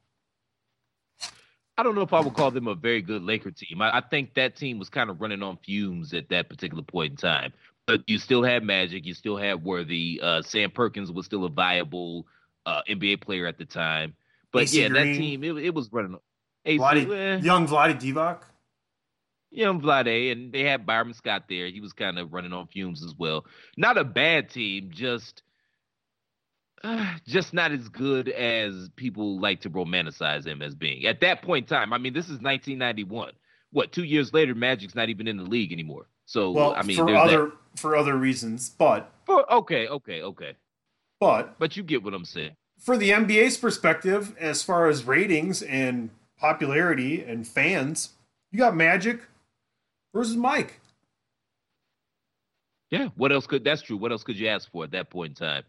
[1.76, 3.80] I don't know if I would call them a very good Laker team.
[3.80, 7.12] I, I think that team was kind of running on fumes at that particular point
[7.12, 7.52] in time.
[7.86, 10.20] But you still had Magic, you still had Worthy.
[10.22, 12.26] Uh, Sam Perkins was still a viable
[12.66, 14.14] uh, NBA player at the time.
[14.52, 15.12] But AC yeah, Green.
[15.12, 16.16] that team it, it was running.
[16.64, 18.40] AC, Vlade, eh, young Vlade Divac.
[19.50, 21.68] young Vlade, and they had Byron Scott there.
[21.68, 23.46] He was kind of running on fumes as well.
[23.76, 25.42] Not a bad team, just
[26.84, 31.06] uh, just not as good as people like to romanticize him as being.
[31.06, 33.32] At that point in time, I mean, this is 1991.
[33.70, 36.06] What, two years later, Magic's not even in the league anymore.
[36.24, 37.78] So, Well, I mean, for there's other that.
[37.80, 40.52] for other reasons, but For, okay, okay, okay.
[41.20, 42.52] but But you get what I'm saying.
[42.78, 48.10] for the NBA's perspective, as far as ratings and popularity and fans,
[48.52, 49.20] You got Magic
[50.14, 50.80] versus Mike.
[52.90, 53.96] Yeah, what else could that's true.
[53.98, 55.64] What else could you ask for at that point in time?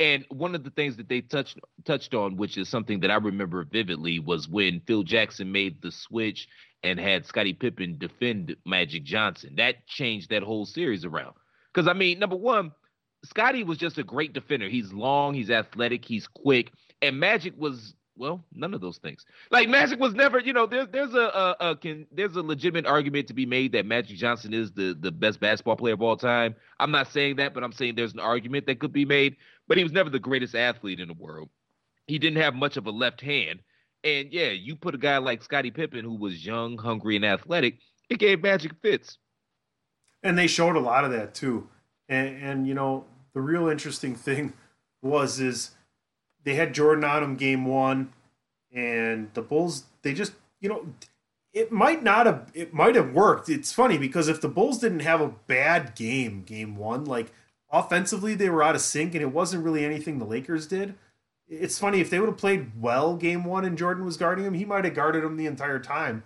[0.00, 3.16] And one of the things that they touched touched on, which is something that I
[3.16, 6.48] remember vividly, was when Phil Jackson made the switch
[6.84, 9.54] and had Scottie Pippen defend Magic Johnson.
[9.56, 11.34] That changed that whole series around.
[11.74, 12.72] Because I mean, number one,
[13.24, 14.68] Scottie was just a great defender.
[14.68, 16.70] He's long, he's athletic, he's quick,
[17.02, 19.24] and Magic was well, none of those things.
[19.50, 22.84] Like Magic was never, you know, there's there's a, a, a can there's a legitimate
[22.86, 26.16] argument to be made that Magic Johnson is the the best basketball player of all
[26.16, 26.56] time.
[26.80, 29.36] I'm not saying that, but I'm saying there's an argument that could be made.
[29.68, 31.50] But he was never the greatest athlete in the world.
[32.06, 33.60] He didn't have much of a left hand.
[34.02, 37.78] And yeah, you put a guy like Scottie Pippen, who was young, hungry, and athletic,
[38.08, 39.18] it gave Magic fits.
[40.22, 41.68] And they showed a lot of that too.
[42.08, 43.04] And, and you know,
[43.34, 44.54] the real interesting thing
[45.02, 45.72] was is
[46.44, 48.12] they had Jordan on him game one,
[48.72, 50.86] and the Bulls they just you know
[51.52, 53.48] it might not have it might have worked.
[53.48, 57.32] It's funny because if the Bulls didn't have a bad game game one, like
[57.70, 60.94] offensively they were out of sync, and it wasn't really anything the Lakers did.
[61.48, 64.54] It's funny if they would have played well game one and Jordan was guarding him,
[64.54, 66.22] he might have guarded him the entire time.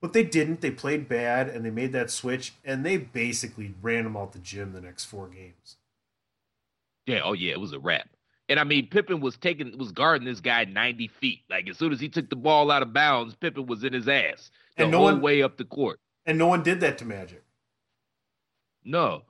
[0.00, 0.60] But they didn't.
[0.60, 4.38] They played bad and they made that switch and they basically ran him out the
[4.38, 5.76] gym the next four games.
[7.06, 8.08] Yeah, oh yeah, it was a wrap.
[8.48, 11.40] And I mean, Pippen was taking was guarding this guy ninety feet.
[11.50, 14.06] Like as soon as he took the ball out of bounds, Pippen was in his
[14.08, 15.98] ass the And no whole one- way up the court.
[16.24, 17.42] And no one did that to Magic.
[18.84, 19.22] No,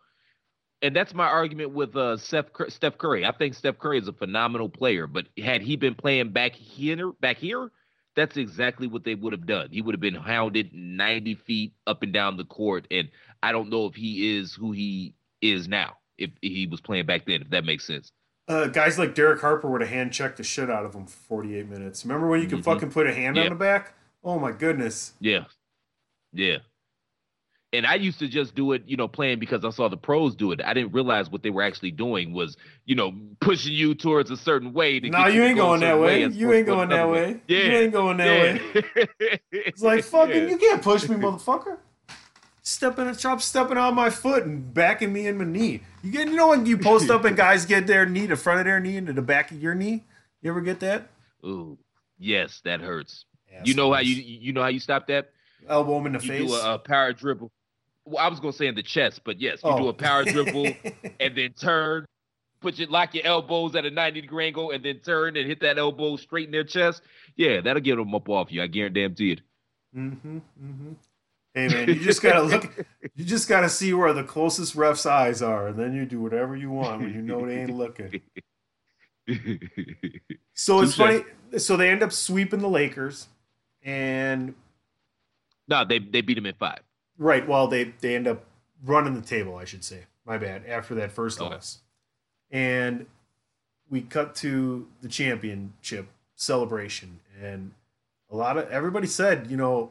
[0.82, 3.24] and that's my argument with uh, Steph Steph Curry.
[3.24, 7.12] I think Steph Curry is a phenomenal player, but had he been playing back here,
[7.20, 7.70] back here,
[8.16, 9.68] that's exactly what they would have done.
[9.70, 13.08] He would have been hounded ninety feet up and down the court, and
[13.42, 15.96] I don't know if he is who he is now.
[16.18, 18.12] If he was playing back then, if that makes sense.
[18.48, 21.16] Uh, guys like Derek Harper would have hand checked the shit out of him for
[21.16, 22.04] 48 minutes.
[22.04, 22.64] Remember when you could Mhm.
[22.64, 23.44] fucking put a hand Yeah.
[23.44, 23.94] on the back?
[24.22, 25.14] Oh my goodness.
[25.20, 25.44] Yeah.
[26.32, 26.58] Yeah.
[27.74, 30.34] And I used to just do it, you know, playing because I saw the pros
[30.34, 30.60] do it.
[30.62, 34.36] I didn't realize what they were actually doing was, you know, pushing you towards a
[34.36, 35.00] certain way.
[35.00, 36.26] No, get you to ain't go going that way.
[36.26, 37.40] You ain't going that way.
[37.48, 37.58] Yeah.
[37.64, 38.26] You ain't going that
[38.74, 39.40] way.
[39.50, 40.48] It's like fucking Yeah.
[40.50, 41.78] you can't push me, motherfucker.
[42.64, 45.80] Stepping a chop stepping on my foot and backing me in my knee.
[46.02, 48.60] You get you know when you post up and guys get their knee, the front
[48.60, 50.04] of their knee into the back of your knee?
[50.42, 51.08] You ever get that?
[51.44, 51.76] Ooh,
[52.18, 53.24] yes, that hurts.
[53.64, 55.30] You know how you you know how you stop that?
[55.68, 56.48] elbow him in the You face.
[56.50, 57.50] do a, a power dribble.
[58.04, 59.78] Well, I was gonna say in the chest, but yes, you Oh.
[59.78, 60.66] do a power dribble
[61.20, 62.04] and then turn,
[62.60, 65.60] put your lock your elbows at a 90 degree angle, and then turn and hit
[65.60, 67.02] that elbow straight in their chest.
[67.36, 68.62] Yeah, that'll get them up off you.
[68.62, 69.40] I guarantee it.
[69.96, 70.36] Mm-hmm.
[70.38, 70.92] Mm-hmm.
[71.54, 72.86] Hey man, you just gotta look.
[73.14, 76.56] You just gotta see where the closest ref's eyes are, and then you do whatever
[76.56, 78.20] you want when you know they ain't looking.
[80.54, 81.22] So it's funny.
[81.58, 83.28] So they end up sweeping the Lakers,
[83.82, 84.54] and
[85.68, 86.80] no, they they beat them in five.
[87.18, 88.44] Right, well they they end up
[88.84, 89.56] running the table.
[89.56, 90.04] I should say.
[90.24, 90.64] My bad.
[90.66, 91.78] After that first loss,
[92.50, 93.06] and
[93.90, 96.06] we cut to the championship
[96.36, 97.72] celebration, and
[98.30, 99.90] a lot of everybody said, you know,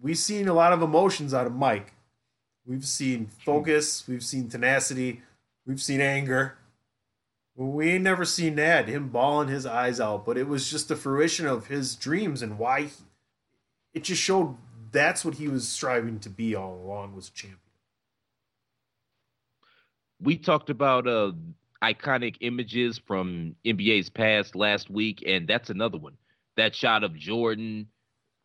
[0.00, 1.94] we've seen a lot of emotions out of Mike.
[2.66, 5.22] We've seen focus, we've seen tenacity,
[5.66, 6.58] we've seen anger.
[7.54, 10.96] We ain't never seen that, him bawling his eyes out, but it was just the
[10.96, 12.90] fruition of his dreams and why he,
[13.94, 14.56] it just showed
[14.96, 17.60] that's what he was striving to be all along was a champion.
[20.20, 21.32] We talked about uh
[21.82, 26.16] iconic images from NBA's past last week, and that's another one.
[26.56, 27.88] That shot of Jordan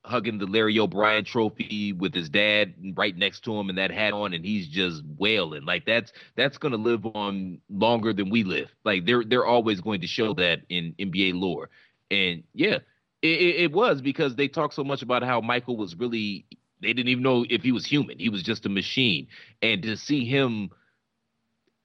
[0.04, 4.14] hugging the Larry O'Brien trophy with his dad right next to him and that hat
[4.14, 5.64] on and he's just wailing.
[5.64, 8.70] Like that's that's gonna live on longer than we live.
[8.84, 11.70] Like they're they're always going to show that in NBA lore.
[12.10, 12.80] And yeah,
[13.22, 16.46] it, it, was because they talked so much about how Michael was really
[16.82, 18.18] they didn't even know if he was human.
[18.18, 19.28] He was just a machine.
[19.62, 20.72] And to see him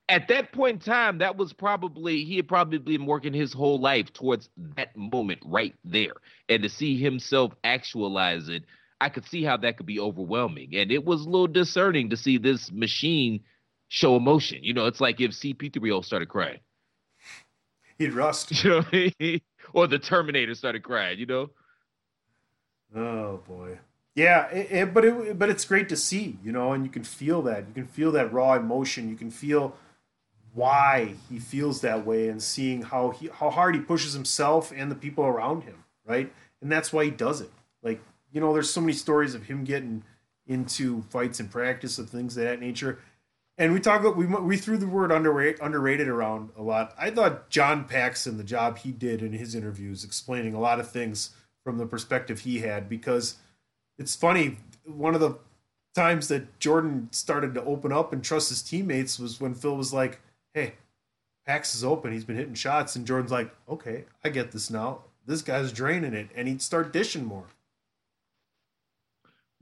[0.09, 3.81] at that point in time, that was probably he had probably been working his whole
[3.81, 6.15] life towards that moment right there.
[6.49, 8.65] And to see himself actualize it,
[9.01, 10.75] I could see how that could be overwhelming.
[10.75, 13.41] And it was a little discerning to see this machine
[13.89, 14.61] show emotion.
[14.63, 16.61] You know, it's like if CP3O started crying.
[17.99, 18.53] He'd rust.
[18.65, 19.41] You know I mean?
[19.73, 21.51] Or the Terminator started crying, you know?
[22.95, 23.79] Oh boy.
[24.15, 27.05] Yeah, it, it, but it but it's great to see, you know, and you can
[27.05, 27.67] feel that.
[27.69, 29.09] You can feel that raw emotion.
[29.11, 29.77] You can feel
[30.55, 34.91] why he feels that way and seeing how he how hard he pushes himself and
[34.91, 36.33] the people around him, right?
[36.63, 37.51] And that's why he does it.
[37.83, 38.01] Like,
[38.33, 40.03] you know, there's so many stories of him getting
[40.47, 42.99] into fights in practice of things of that nature.
[43.59, 46.95] And we talk about we we threw the word underrated underrated around a lot.
[46.99, 50.91] I thought John Paxson, the job he did in his interviews, explaining a lot of
[50.91, 51.31] things
[51.65, 53.37] from the perspective he had, because
[53.99, 54.59] it's funny.
[54.85, 55.39] one of the
[55.95, 59.93] times that Jordan started to open up and trust his teammates was when Phil was
[59.93, 60.21] like,
[60.53, 60.75] "Hey,
[61.47, 62.13] Pax is open.
[62.13, 65.05] He's been hitting shots," and Jordan's like, "Okay, I get this now.
[65.25, 67.47] This guy's draining it," and he'd start dishing more.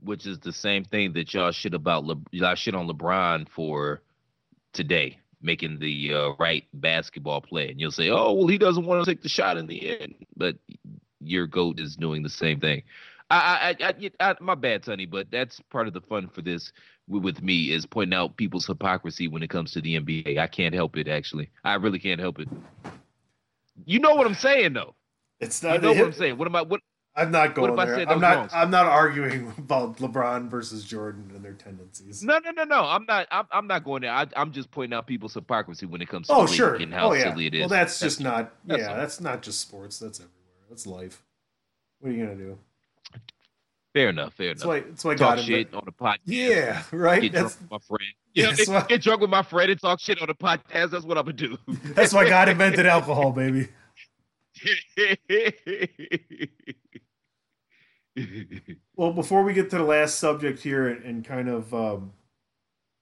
[0.05, 4.01] Which is the same thing that y'all shit about Le- y'all shit on LeBron for
[4.71, 9.03] today, making the uh, right basketball play, and you'll say, "Oh, well, he doesn't want
[9.03, 10.55] to take the shot in the end," but
[11.19, 12.83] your goat is doing the same thing.
[13.31, 16.71] I, I, I, I, my bad, Sonny, but that's part of the fun for this
[17.07, 20.37] with me is pointing out people's hypocrisy when it comes to the NBA.
[20.37, 21.49] I can't help it, actually.
[21.63, 22.47] I really can't help it.
[23.85, 24.95] You know what I'm saying, though.
[25.39, 25.75] It's not.
[25.75, 26.37] You know what I'm saying.
[26.37, 26.61] What am I?
[26.61, 26.81] What?
[27.17, 28.09] I'm not going there.
[28.09, 28.35] I'm not.
[28.37, 28.51] wrongs?
[28.53, 32.21] I'm not arguing about LeBron versus Jordan and their tendencies.
[32.23, 32.81] No, no, no, no.
[32.81, 33.27] I'm not.
[33.31, 34.11] I'm, I'm not going there.
[34.11, 36.75] I, I'm just pointing out people's hypocrisy when it comes to Oh sure.
[36.75, 37.31] and how oh yeah.
[37.31, 37.59] silly it is.
[37.61, 38.53] Well, that's, just not.
[38.65, 38.97] that's yeah, all.
[38.97, 39.97] that's not just sports.
[39.97, 40.35] That's everywhere.
[40.69, 41.23] That's life.
[41.99, 42.57] What are you gonna do?
[43.93, 44.33] fair enough.
[44.33, 44.73] Fair That's enough.
[44.73, 44.79] why.
[44.81, 45.45] That's why talk God.
[45.45, 46.19] shit on the podcast.
[46.25, 46.83] Yeah.
[46.91, 47.21] Right.
[47.21, 48.11] Get drunk That's with my friend.
[48.35, 50.91] Yeah, that's why- get drunk with my friend and talk shit on the podcast.
[50.91, 51.57] That's what I'm gonna do.
[51.93, 53.69] that's why God invented alcohol, baby.
[58.97, 62.13] Well, before we get to the last subject here and, and kind of um,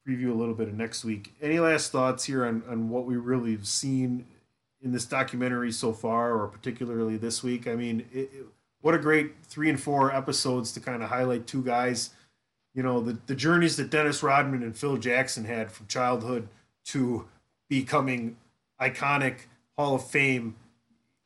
[0.08, 3.16] preview a little bit of next week, any last thoughts here on, on what we
[3.16, 4.26] really have seen
[4.82, 7.68] in this documentary so far, or particularly this week?
[7.68, 8.46] I mean, it, it-
[8.82, 12.10] what a great three and four episodes to kind of highlight two guys.
[12.74, 16.50] You know, the, the journeys that Dennis Rodman and Phil Jackson had from childhood
[16.88, 17.26] to
[17.70, 18.36] becoming
[18.82, 19.38] iconic
[19.78, 20.58] Hall of Fame,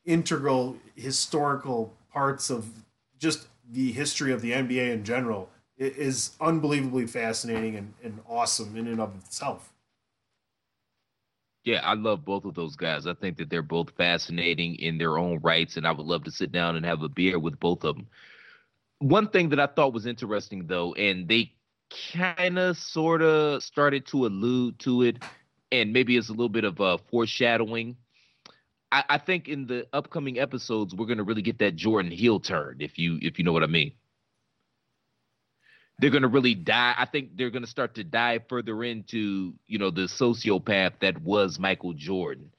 [0.05, 2.69] integral historical parts of
[3.17, 8.88] just the history of the NBA in general is unbelievably fascinating and, and awesome in
[8.88, 9.72] and of itself.
[11.63, 13.05] Yeah, I love both of those guys.
[13.05, 16.32] I think that they're both fascinating in their own rights, and I would love to
[16.32, 18.07] sit down and have a beer with both of them.
[18.99, 21.53] One thing that I thought was interesting, though, and they
[22.13, 25.24] kind of sort of started to allude to it,
[25.72, 27.97] and maybe it's a little bit of uh, foreshadowing.
[28.91, 32.39] I, I think in the upcoming episodes, we're going to really get that Jordan heel
[32.39, 33.93] turn, if you if you know what I mean.
[35.99, 36.93] They're going to really die.
[36.95, 41.19] I think they're going to start to dive further into, you know, the sociopath that
[41.23, 42.51] was Michael Jordan.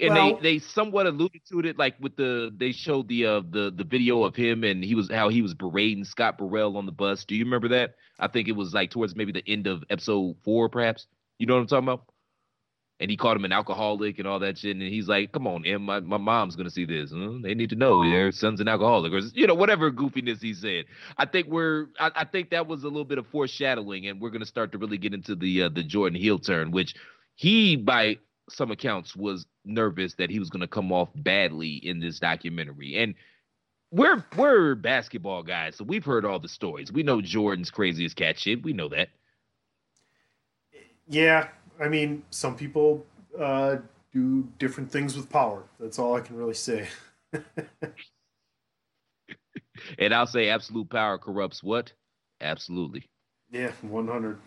[0.00, 3.40] And Well- they they somewhat alluded to it, like with the they showed the uh
[3.48, 6.86] the the video of him and he was how he was berating Scott Burrell on
[6.86, 7.24] the bus.
[7.24, 7.96] Do you remember that?
[8.18, 11.06] I think it was like towards maybe the end of episode four, perhaps.
[11.38, 12.06] You know what I'm talking about?
[13.04, 14.74] And he called him an alcoholic and all that shit.
[14.74, 17.12] And he's like, "Come on, Em, my, my mom's gonna see this.
[17.14, 17.32] Huh?
[17.42, 20.86] They need to know their son's an alcoholic, or you know, whatever goofiness he said."
[21.18, 24.30] I think we're, I, I think that was a little bit of foreshadowing, and we're
[24.30, 26.94] gonna start to really get into the uh, the Jordan heel turn, which
[27.34, 28.16] he, by
[28.48, 33.14] some accounts, was nervous that he was gonna come off badly in this documentary, and.
[33.90, 36.90] We're we're basketball guys, so we've heard all the stories.
[36.90, 38.64] We know Jordan's crazy as cat shit.
[38.64, 39.10] We know that.
[41.06, 41.48] Yeah,
[41.80, 43.04] I mean, some people
[43.38, 43.76] uh,
[44.12, 45.64] do different things with power.
[45.80, 46.88] That's all I can really say.
[49.98, 51.92] And I'll say absolute power corrupts what?
[52.40, 53.08] Absolutely.
[53.50, 54.38] Yeah, 100.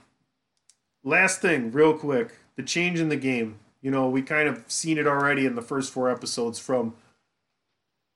[1.03, 3.59] Last thing, real quick the change in the game.
[3.81, 6.95] You know, we kind of seen it already in the first four episodes from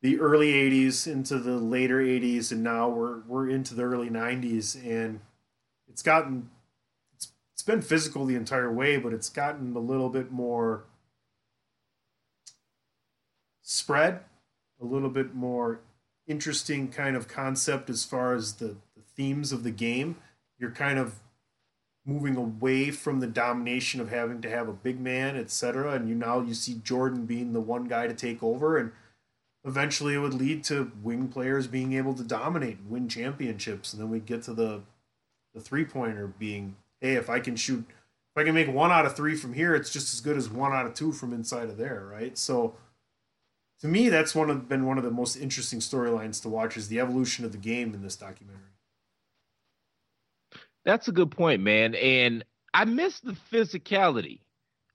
[0.02, 4.76] the early 80s into the later 80s, and now we're, we're into the early 90s.
[4.84, 5.20] And
[5.88, 6.50] it's gotten,
[7.62, 10.86] it's, been physical the entire way, but it's gotten a little bit more
[13.62, 14.22] spread,
[14.82, 15.82] a little bit more
[16.28, 20.16] interesting kind of concept as far as the, the themes of the game.
[20.58, 21.20] You're kind of
[22.04, 25.94] moving away from the domination of having to have a big man, etc.
[25.94, 28.92] And you now you see Jordan being the one guy to take over, and
[29.64, 33.94] eventually it would lead to wing players being able to dominate and win championships.
[33.94, 34.82] And then we get to the
[35.54, 39.06] the three pointer being, hey, if I can shoot, if I can make one out
[39.06, 41.70] of three from here, it's just as good as one out of two from inside
[41.70, 42.38] of there, right?
[42.38, 42.76] So
[43.82, 46.88] to me, that's one of been one of the most interesting storylines to watch is
[46.88, 48.62] the evolution of the game in this documentary.
[50.86, 51.96] That's a good point, man.
[51.96, 54.40] And I miss the physicality.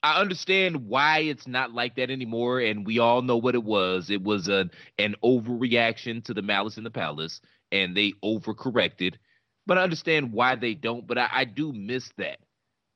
[0.02, 4.08] I understand why it's not like that anymore, and we all know what it was.
[4.08, 7.40] It was an an overreaction to the Malice in the Palace,
[7.72, 9.14] and they overcorrected.
[9.66, 11.06] But I understand why they don't.
[11.06, 12.38] But I, I do miss that.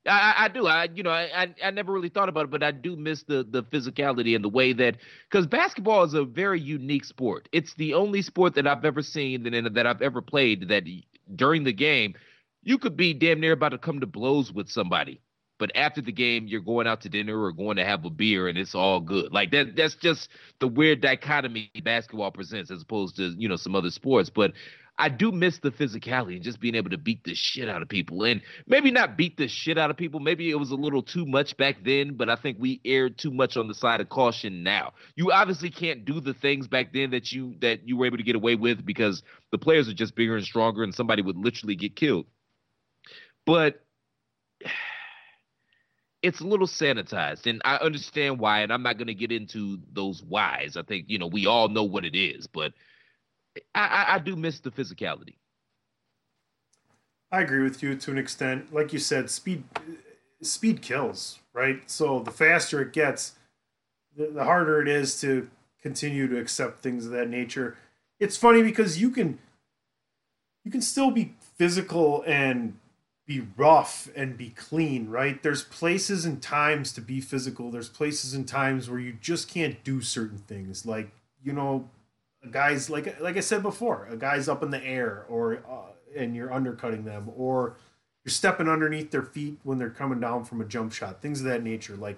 [0.07, 0.65] I, I do.
[0.67, 3.23] I you know I, I I never really thought about it, but I do miss
[3.23, 4.97] the the physicality and the way that
[5.29, 7.47] because basketball is a very unique sport.
[7.51, 10.85] It's the only sport that I've ever seen and that I've ever played that
[11.35, 12.15] during the game
[12.63, 15.21] you could be damn near about to come to blows with somebody
[15.59, 18.47] but after the game you're going out to dinner or going to have a beer
[18.47, 23.15] and it's all good like that that's just the weird dichotomy basketball presents as opposed
[23.15, 24.51] to you know some other sports but
[25.01, 27.89] I do miss the physicality and just being able to beat the shit out of
[27.89, 28.23] people.
[28.23, 30.19] And maybe not beat the shit out of people.
[30.19, 33.31] Maybe it was a little too much back then, but I think we erred too
[33.31, 34.93] much on the side of caution now.
[35.15, 38.23] You obviously can't do the things back then that you that you were able to
[38.23, 41.75] get away with because the players are just bigger and stronger and somebody would literally
[41.75, 42.27] get killed.
[43.47, 43.83] But
[46.21, 49.79] it's a little sanitized and I understand why and I'm not going to get into
[49.91, 50.77] those whys.
[50.77, 52.73] I think, you know, we all know what it is, but
[53.75, 55.35] I, I, do miss the physicality.
[57.31, 58.73] I agree with you to an extent.
[58.73, 59.63] Like you said, speed
[60.41, 61.89] speed kills, right?
[61.89, 63.33] So the faster it gets,
[64.15, 65.49] the, the harder it is to
[65.81, 67.77] continue to accept things of that nature.
[68.19, 69.39] It's funny because you can
[70.63, 72.77] you can still be physical and
[73.25, 75.41] be rough and be clean, right?
[75.41, 77.71] There's places and times to be physical.
[77.71, 80.85] There's places and times where you just can't do certain things.
[80.85, 81.89] Like, you know,
[82.43, 85.91] a guy's like like I said before, a guy's up in the air or uh,
[86.15, 87.75] and you're undercutting them or
[88.23, 91.47] you're stepping underneath their feet when they're coming down from a jump shot, things of
[91.47, 91.95] that nature.
[91.95, 92.17] Like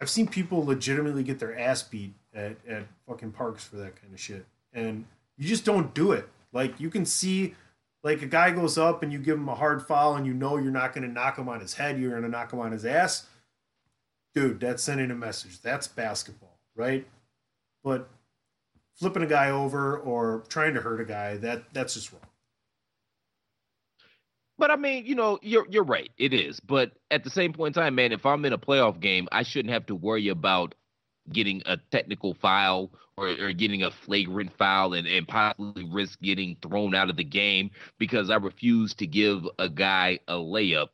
[0.00, 4.12] I've seen people legitimately get their ass beat at, at fucking parks for that kind
[4.12, 4.46] of shit.
[4.72, 5.06] And
[5.36, 6.28] you just don't do it.
[6.52, 7.54] Like you can see
[8.02, 10.56] like a guy goes up and you give him a hard foul and you know
[10.56, 12.72] you're not going to knock him on his head, you're going to knock him on
[12.72, 13.26] his ass.
[14.34, 15.62] Dude, that's sending a message.
[15.62, 17.06] That's basketball, right?
[17.82, 18.08] But
[18.96, 22.22] flipping a guy over or trying to hurt a guy, that that's just wrong.
[24.58, 26.10] But I mean, you know, you're you're right.
[26.18, 26.60] It is.
[26.60, 29.42] But at the same point in time, man, if I'm in a playoff game, I
[29.42, 30.74] shouldn't have to worry about
[31.32, 36.56] getting a technical foul or, or getting a flagrant foul and, and possibly risk getting
[36.62, 40.88] thrown out of the game because I refuse to give a guy a layup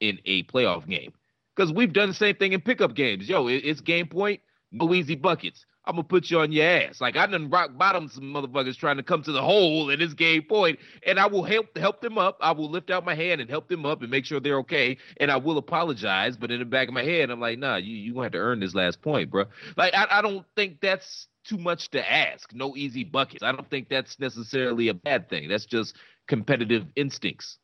[0.00, 1.12] in a playoff game.
[1.54, 3.28] Because we've done the same thing in pickup games.
[3.28, 4.40] Yo, it, it's game point,
[4.72, 5.66] no easy buckets.
[5.90, 7.00] I'm gonna put you on your ass.
[7.00, 10.14] Like I done rock bottom some motherfuckers trying to come to the hole in this
[10.14, 12.38] game point, and I will help help them up.
[12.40, 14.98] I will lift out my hand and help them up and make sure they're okay.
[15.16, 17.96] And I will apologize, but in the back of my head, I'm like, nah, you
[17.96, 19.46] you gonna have to earn this last point, bro.
[19.76, 22.54] Like I, I don't think that's too much to ask.
[22.54, 23.42] No easy buckets.
[23.42, 25.48] I don't think that's necessarily a bad thing.
[25.48, 25.96] That's just
[26.28, 27.58] competitive instincts.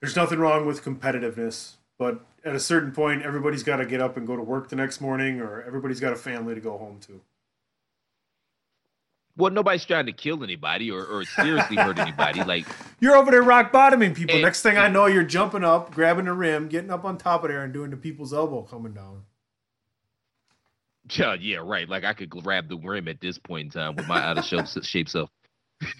[0.00, 1.72] There's nothing wrong with competitiveness.
[1.98, 4.76] But at a certain point, everybody's got to get up and go to work the
[4.76, 7.20] next morning, or everybody's got a family to go home to.
[9.36, 12.40] Well, nobody's trying to kill anybody or, or seriously hurt anybody.
[12.44, 12.66] Like
[13.00, 14.34] you're over there rock bottoming people.
[14.34, 17.42] And, Next thing I know, you're jumping up, grabbing the rim, getting up on top
[17.42, 19.22] of there, and doing the people's elbow coming down.
[21.10, 21.88] Yeah, yeah, right.
[21.88, 24.68] Like I could grab the rim at this point in time with my out of
[24.84, 25.30] shape self.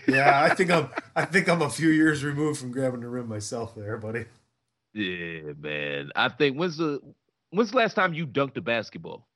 [0.07, 0.89] yeah, I think I'm.
[1.17, 4.27] I think I'm a few years removed from grabbing the rim myself, there, buddy.
[4.95, 6.13] Yeah, man.
[6.15, 7.01] I think when's the
[7.51, 9.27] when's the last time you dunked a basketball?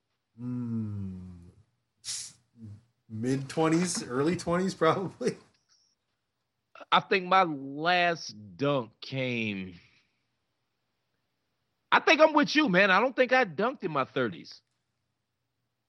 [0.40, 1.18] Mm,
[3.10, 5.36] Mid twenties, early twenties, probably.
[6.92, 9.74] I think my last dunk came.
[11.90, 12.90] I think I'm with you, man.
[12.90, 14.60] I don't think I dunked in my thirties.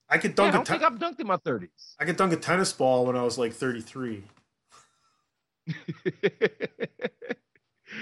[0.08, 0.46] I could dunk.
[0.46, 1.94] Yeah, I don't think I've dunked in my thirties.
[2.00, 4.24] I could dunk a tennis ball when I was like thirty three.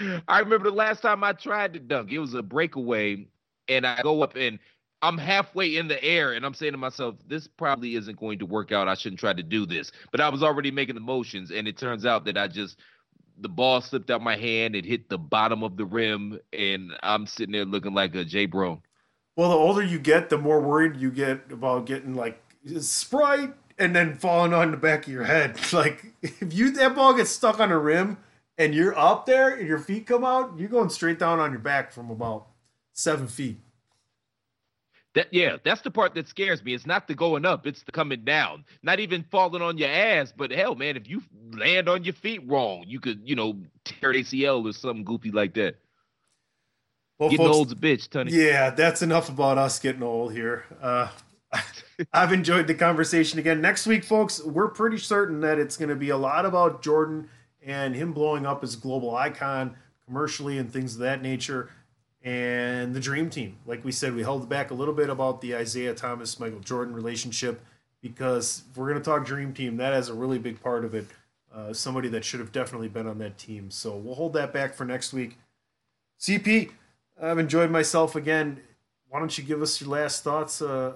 [0.29, 2.11] I remember the last time I tried to dunk.
[2.11, 3.27] It was a breakaway,
[3.69, 4.59] and I go up and
[5.01, 8.47] I'm halfway in the air, and I'm saying to myself, "This probably isn't going to
[8.47, 8.89] work out.
[8.89, 11.77] I shouldn't try to do this." But I was already making the motions, and it
[11.77, 12.79] turns out that I just
[13.41, 14.75] the ball slipped out my hand.
[14.75, 18.47] It hit the bottom of the rim, and I'm sitting there looking like a Jay
[18.47, 18.83] Brown.
[19.37, 22.43] Well, the older you get, the more worried you get about getting like
[22.81, 25.57] sprite and then falling on the back of your head.
[25.73, 28.17] Like if you that ball gets stuck on the rim
[28.59, 31.61] and you're up there and your feet come out, you're going straight down on your
[31.61, 32.49] back from about
[32.93, 33.61] seven feet.
[35.15, 36.75] That yeah, that's the part that scares me.
[36.75, 38.65] It's not the going up, it's the coming down.
[38.83, 41.23] Not even falling on your ass, but hell, man, if you
[41.53, 45.55] land on your feet wrong, you could, you know, tear ACL or something goofy like
[45.55, 45.77] that.
[47.19, 48.33] Well, getting folks, old's a bitch, Tony.
[48.33, 50.65] Yeah, that's enough about us getting old here.
[50.81, 51.09] Uh,
[52.13, 53.61] I've enjoyed the conversation again.
[53.61, 57.29] Next week, folks, we're pretty certain that it's going to be a lot about Jordan
[57.69, 59.77] and him blowing up as global icon
[60.07, 61.71] commercially and things of that nature.
[62.25, 65.53] And the dream team, like we said, we held back a little bit about the
[65.53, 67.61] Isiah Thomas Michael Jordan relationship
[68.01, 70.95] because if we're going to talk dream team, that has a really big part of
[70.95, 71.07] it.
[71.55, 73.71] Uh, somebody that should have definitely been on that team.
[73.71, 75.37] So we'll hold that back for next week.
[76.19, 76.73] CP,
[77.21, 78.61] I've enjoyed myself again.
[79.09, 80.95] Why don't you give us your last thoughts uh,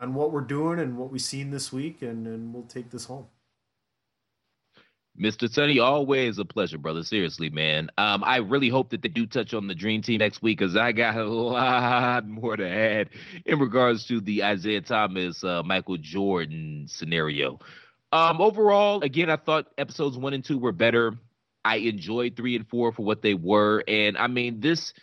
[0.00, 3.06] on what we're doing and what we've seen this week, and, and we'll take this
[3.06, 3.26] home.
[5.20, 5.50] Mr.
[5.50, 7.02] Sonny, always a pleasure, brother.
[7.02, 7.90] Seriously, man.
[7.98, 10.74] Um, I really hope that they do touch on the Dream Team next week because
[10.74, 13.10] I got a lot more to add
[13.44, 17.58] in regards to the Isiah Thomas, uh, Michael Jordan scenario.
[18.10, 21.14] Um, overall, again, I thought episodes one and two were better.
[21.64, 24.94] I enjoyed three and four for what they were, and I mean this.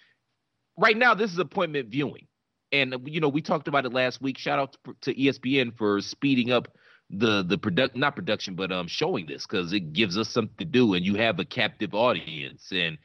[0.77, 2.27] Right now, this is appointment viewing,
[2.71, 4.37] and you know we talked about it last week.
[4.37, 6.67] Shout out to ESPN for speeding up
[7.09, 10.65] the the product not production but um showing this because it gives us something to
[10.65, 12.99] do and you have a captive audience and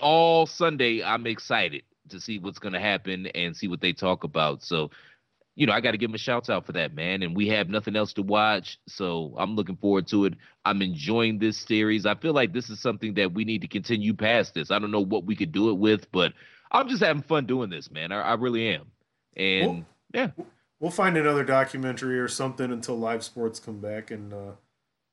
[0.00, 4.24] all Sunday I'm excited to see what's going to happen and see what they talk
[4.24, 4.62] about.
[4.62, 4.90] So,
[5.54, 7.22] you know, I got to give them a shout out for that, man.
[7.22, 8.78] And we have nothing else to watch.
[8.86, 10.34] So I'm looking forward to it.
[10.64, 12.06] I'm enjoying this series.
[12.06, 14.70] I feel like this is something that we need to continue past this.
[14.70, 16.32] I don't know what we could do it with, but
[16.70, 18.12] I'm just having fun doing this, man.
[18.12, 18.86] I, I really am.
[19.36, 20.44] And well, yeah.
[20.80, 24.10] We'll find another documentary or something until live sports come back.
[24.10, 24.52] And uh,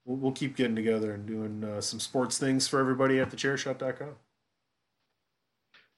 [0.06, 3.38] we'll, we'll keep getting together and doing uh, some sports things for everybody at the
[3.38, 4.16] thechairshot.com.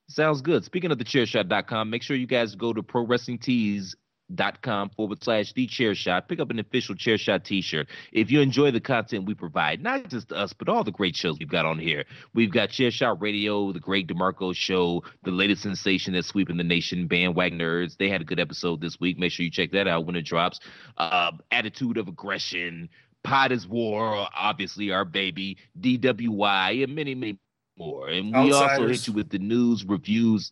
[0.08, 0.66] Sounds good.
[0.66, 3.96] Speaking of the chairshot.com, make sure you guys go to pro wrestling tees
[4.34, 6.27] dot com forward slash the chair shot.
[6.27, 7.88] Pick up an official chair shot t-shirt.
[8.11, 11.38] If you enjoy the content we provide not just us but all the great shows
[11.39, 12.06] we've got on here.
[12.34, 16.64] We've got chair shot radio the greg demarco show the latest sensation that's sweeping the
[16.64, 17.97] nation bandwagon nerds.
[17.97, 19.18] They had a good episode this week.
[19.18, 20.06] Make sure you check that out.
[20.06, 20.60] When it drops
[20.97, 22.89] uh, attitude of aggression
[23.23, 27.39] pod is war obviously our baby DWI and many many
[27.77, 28.10] more.
[28.10, 28.80] And we Outsiders.
[28.80, 30.51] also hit you with the news, reviews,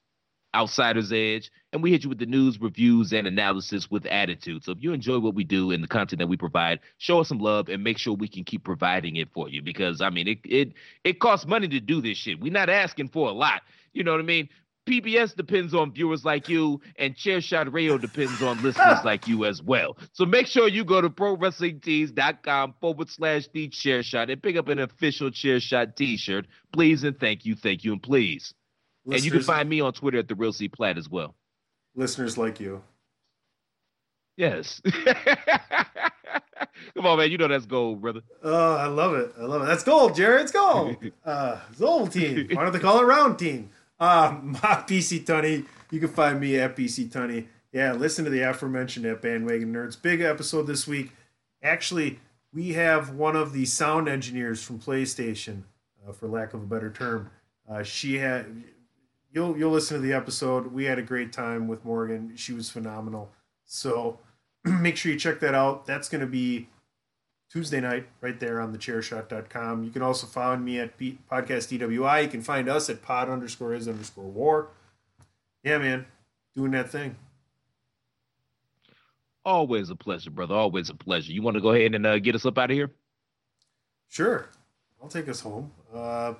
[0.56, 4.64] Outsiders Edge, and we hit you with the news, reviews, and analysis with attitude.
[4.64, 7.28] So if you enjoy what we do and the content that we provide, show us
[7.28, 9.62] some love and make sure we can keep providing it for you.
[9.62, 12.40] Because I mean, it it it costs money to do this shit.
[12.40, 13.62] We're not asking for a lot.
[13.94, 14.50] You know what I mean?
[14.88, 19.62] PBS depends on viewers like you, and Chairshot Radio depends on listeners like you as
[19.62, 19.98] well.
[20.14, 24.80] So make sure you go to ProWrestlingTees.com forward slash the Chairshot and pick up an
[24.80, 26.48] official Chairshot T-shirt.
[26.72, 28.54] Please and thank you, thank you, and please.
[29.08, 31.34] Listeners, and you can find me on Twitter at the Real C Platt as well.
[31.96, 32.84] Listeners like you.
[34.36, 34.82] Yes.
[36.96, 37.32] Come on, man.
[37.32, 38.22] You know that's gold, brother.
[38.44, 39.34] Oh, I love it.
[39.40, 39.66] I love it.
[39.66, 40.42] That's gold, Jerry.
[40.42, 40.98] It's gold.
[41.26, 42.48] Uh, Zold team.
[42.52, 43.70] Why don't they call it round team?
[44.00, 45.66] Um, my PC Tunney.
[45.90, 47.48] You can find me at PC Tunney.
[47.72, 50.02] Yeah, listen to the aforementioned at Bandwagon Nerds.
[50.02, 51.12] Big episode this week.
[51.64, 52.20] Actually,
[52.54, 55.64] we have one of the sound engineers from PlayStation,
[56.08, 57.30] uh, for lack of a better term.
[57.70, 58.64] Uh, she had.
[59.38, 60.74] You'll you'll listen to the episode.
[60.74, 62.36] We had a great time with Morgan.
[62.36, 63.30] She was phenomenal.
[63.66, 64.18] So
[64.64, 65.86] make sure you check that out.
[65.86, 66.70] That's going to be
[67.52, 69.84] Tuesday night right there on thechairshot.com.
[69.84, 72.24] You can also find me at P- Podcast DWI.
[72.24, 74.70] You can find us at pod underscore is underscore war.
[75.64, 76.08] Yeah, man,
[76.56, 77.16] doing that thing.
[79.46, 80.56] Always a pleasure, brother.
[80.56, 81.32] Always a pleasure.
[81.32, 82.90] You want to go ahead and uh, get us up out of here?
[84.10, 84.50] Sure.
[85.00, 85.72] I'll take us home.
[85.94, 86.34] Uh,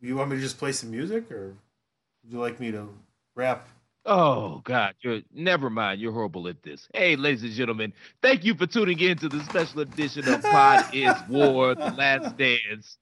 [0.00, 1.56] you want me to just play some music or
[2.24, 2.88] would you like me to
[3.34, 3.68] rap
[4.06, 5.98] Oh God, you're never mind.
[5.98, 6.86] You're horrible at this.
[6.92, 10.84] Hey, ladies and gentlemen, thank you for tuning in to the special edition of Pod
[10.94, 12.98] is War: The Last Dance.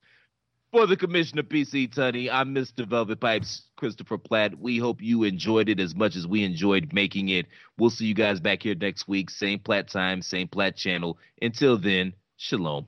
[0.70, 2.86] For the Commissioner PC Tunney, I'm Mr.
[2.86, 4.60] Velvet Pipes, Christopher Platt.
[4.60, 7.46] We hope you enjoyed it as much as we enjoyed making it.
[7.76, 11.18] We'll see you guys back here next week, same Platt time, same Platt channel.
[11.42, 12.86] Until then, shalom.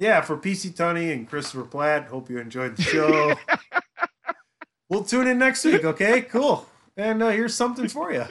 [0.00, 3.34] Yeah, for PC Tunney and Christopher Platt, hope you enjoyed the show.
[4.90, 5.84] We'll tune in next week.
[5.84, 6.66] Okay, cool.
[6.96, 8.24] And uh, here's something for you.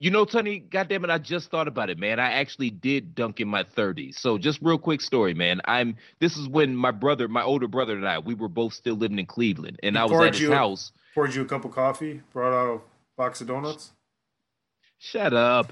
[0.00, 2.18] You know, Tony, goddamn it, I just thought about it, man.
[2.18, 4.18] I actually did dunk in my 30s.
[4.18, 5.60] So just real quick story, man.
[5.66, 8.94] I'm this is when my brother, my older brother and I, we were both still
[8.94, 9.78] living in Cleveland.
[9.82, 10.92] And he I was at his you, house.
[11.14, 12.80] Poured you a cup of coffee, brought out a
[13.18, 13.90] box of donuts.
[14.98, 15.70] Shut up.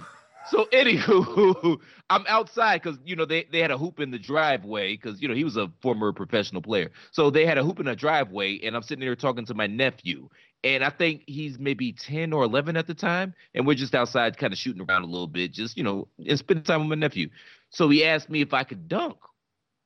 [0.51, 1.79] So anywho,
[2.11, 5.29] I'm outside because you know they, they had a hoop in the driveway because you
[5.29, 6.91] know he was a former professional player.
[7.13, 9.67] So they had a hoop in the driveway, and I'm sitting there talking to my
[9.67, 10.29] nephew,
[10.65, 14.37] and I think he's maybe 10 or 11 at the time, and we're just outside
[14.39, 16.95] kind of shooting around a little bit, just you know, and spending time with my
[16.97, 17.29] nephew.
[17.71, 19.17] So he asked me if I could dunk.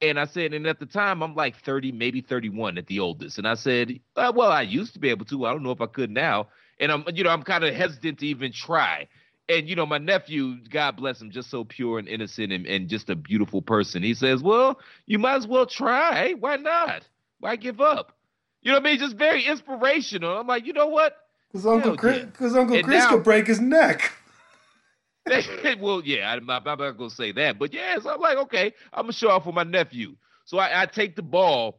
[0.01, 3.39] And I said, and at the time, I'm like 30, maybe 31 at the oldest.
[3.39, 5.47] And I said, uh, well, I used to be able to.
[5.47, 6.48] I don't know if I could now.
[6.80, 9.06] And I'm, you know, I'm kind of hesitant to even try.
[9.48, 12.89] And, you know, my nephew, God bless him, just so pure and innocent and, and
[12.89, 14.02] just a beautiful person.
[14.02, 16.28] He says, well, you might as well try.
[16.28, 16.35] Eh?
[16.39, 17.09] Why not?
[17.40, 18.16] Why give up?
[18.62, 18.98] You know what I mean?
[19.01, 20.39] Just very inspirational.
[20.39, 21.16] I'm like, you know what?
[21.51, 24.12] Because Uncle Chris, because Uncle And Chris now- could break his neck.
[25.81, 28.74] well, yeah, I'm not, I'm not gonna say that, but yeah, so I'm like, okay,
[28.93, 30.16] I'm gonna show off for my nephew.
[30.47, 31.78] So I, I take the ball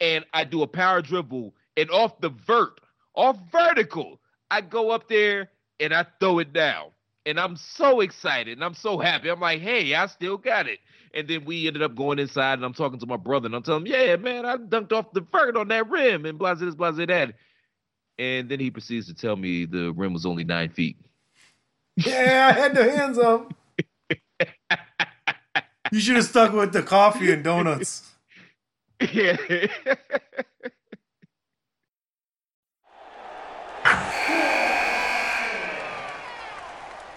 [0.00, 2.80] and I do a power dribble, and off the vert,
[3.14, 4.18] off vertical,
[4.50, 6.90] I go up there and I throw it down.
[7.26, 9.30] And I'm so excited and I'm so happy.
[9.30, 10.78] I'm like, hey, I still got it.
[11.14, 13.62] And then we ended up going inside and I'm talking to my brother and I'm
[13.62, 16.70] telling him, yeah, man, I dunked off the vert on that rim and blah, blah,
[16.72, 17.34] blah, blah, that.
[18.18, 20.98] And then he proceeds to tell me the rim was only nine feet.
[21.96, 23.54] Yeah, I had the hands up.
[25.92, 28.10] You should have stuck with the coffee and donuts.
[29.12, 29.36] Yeah.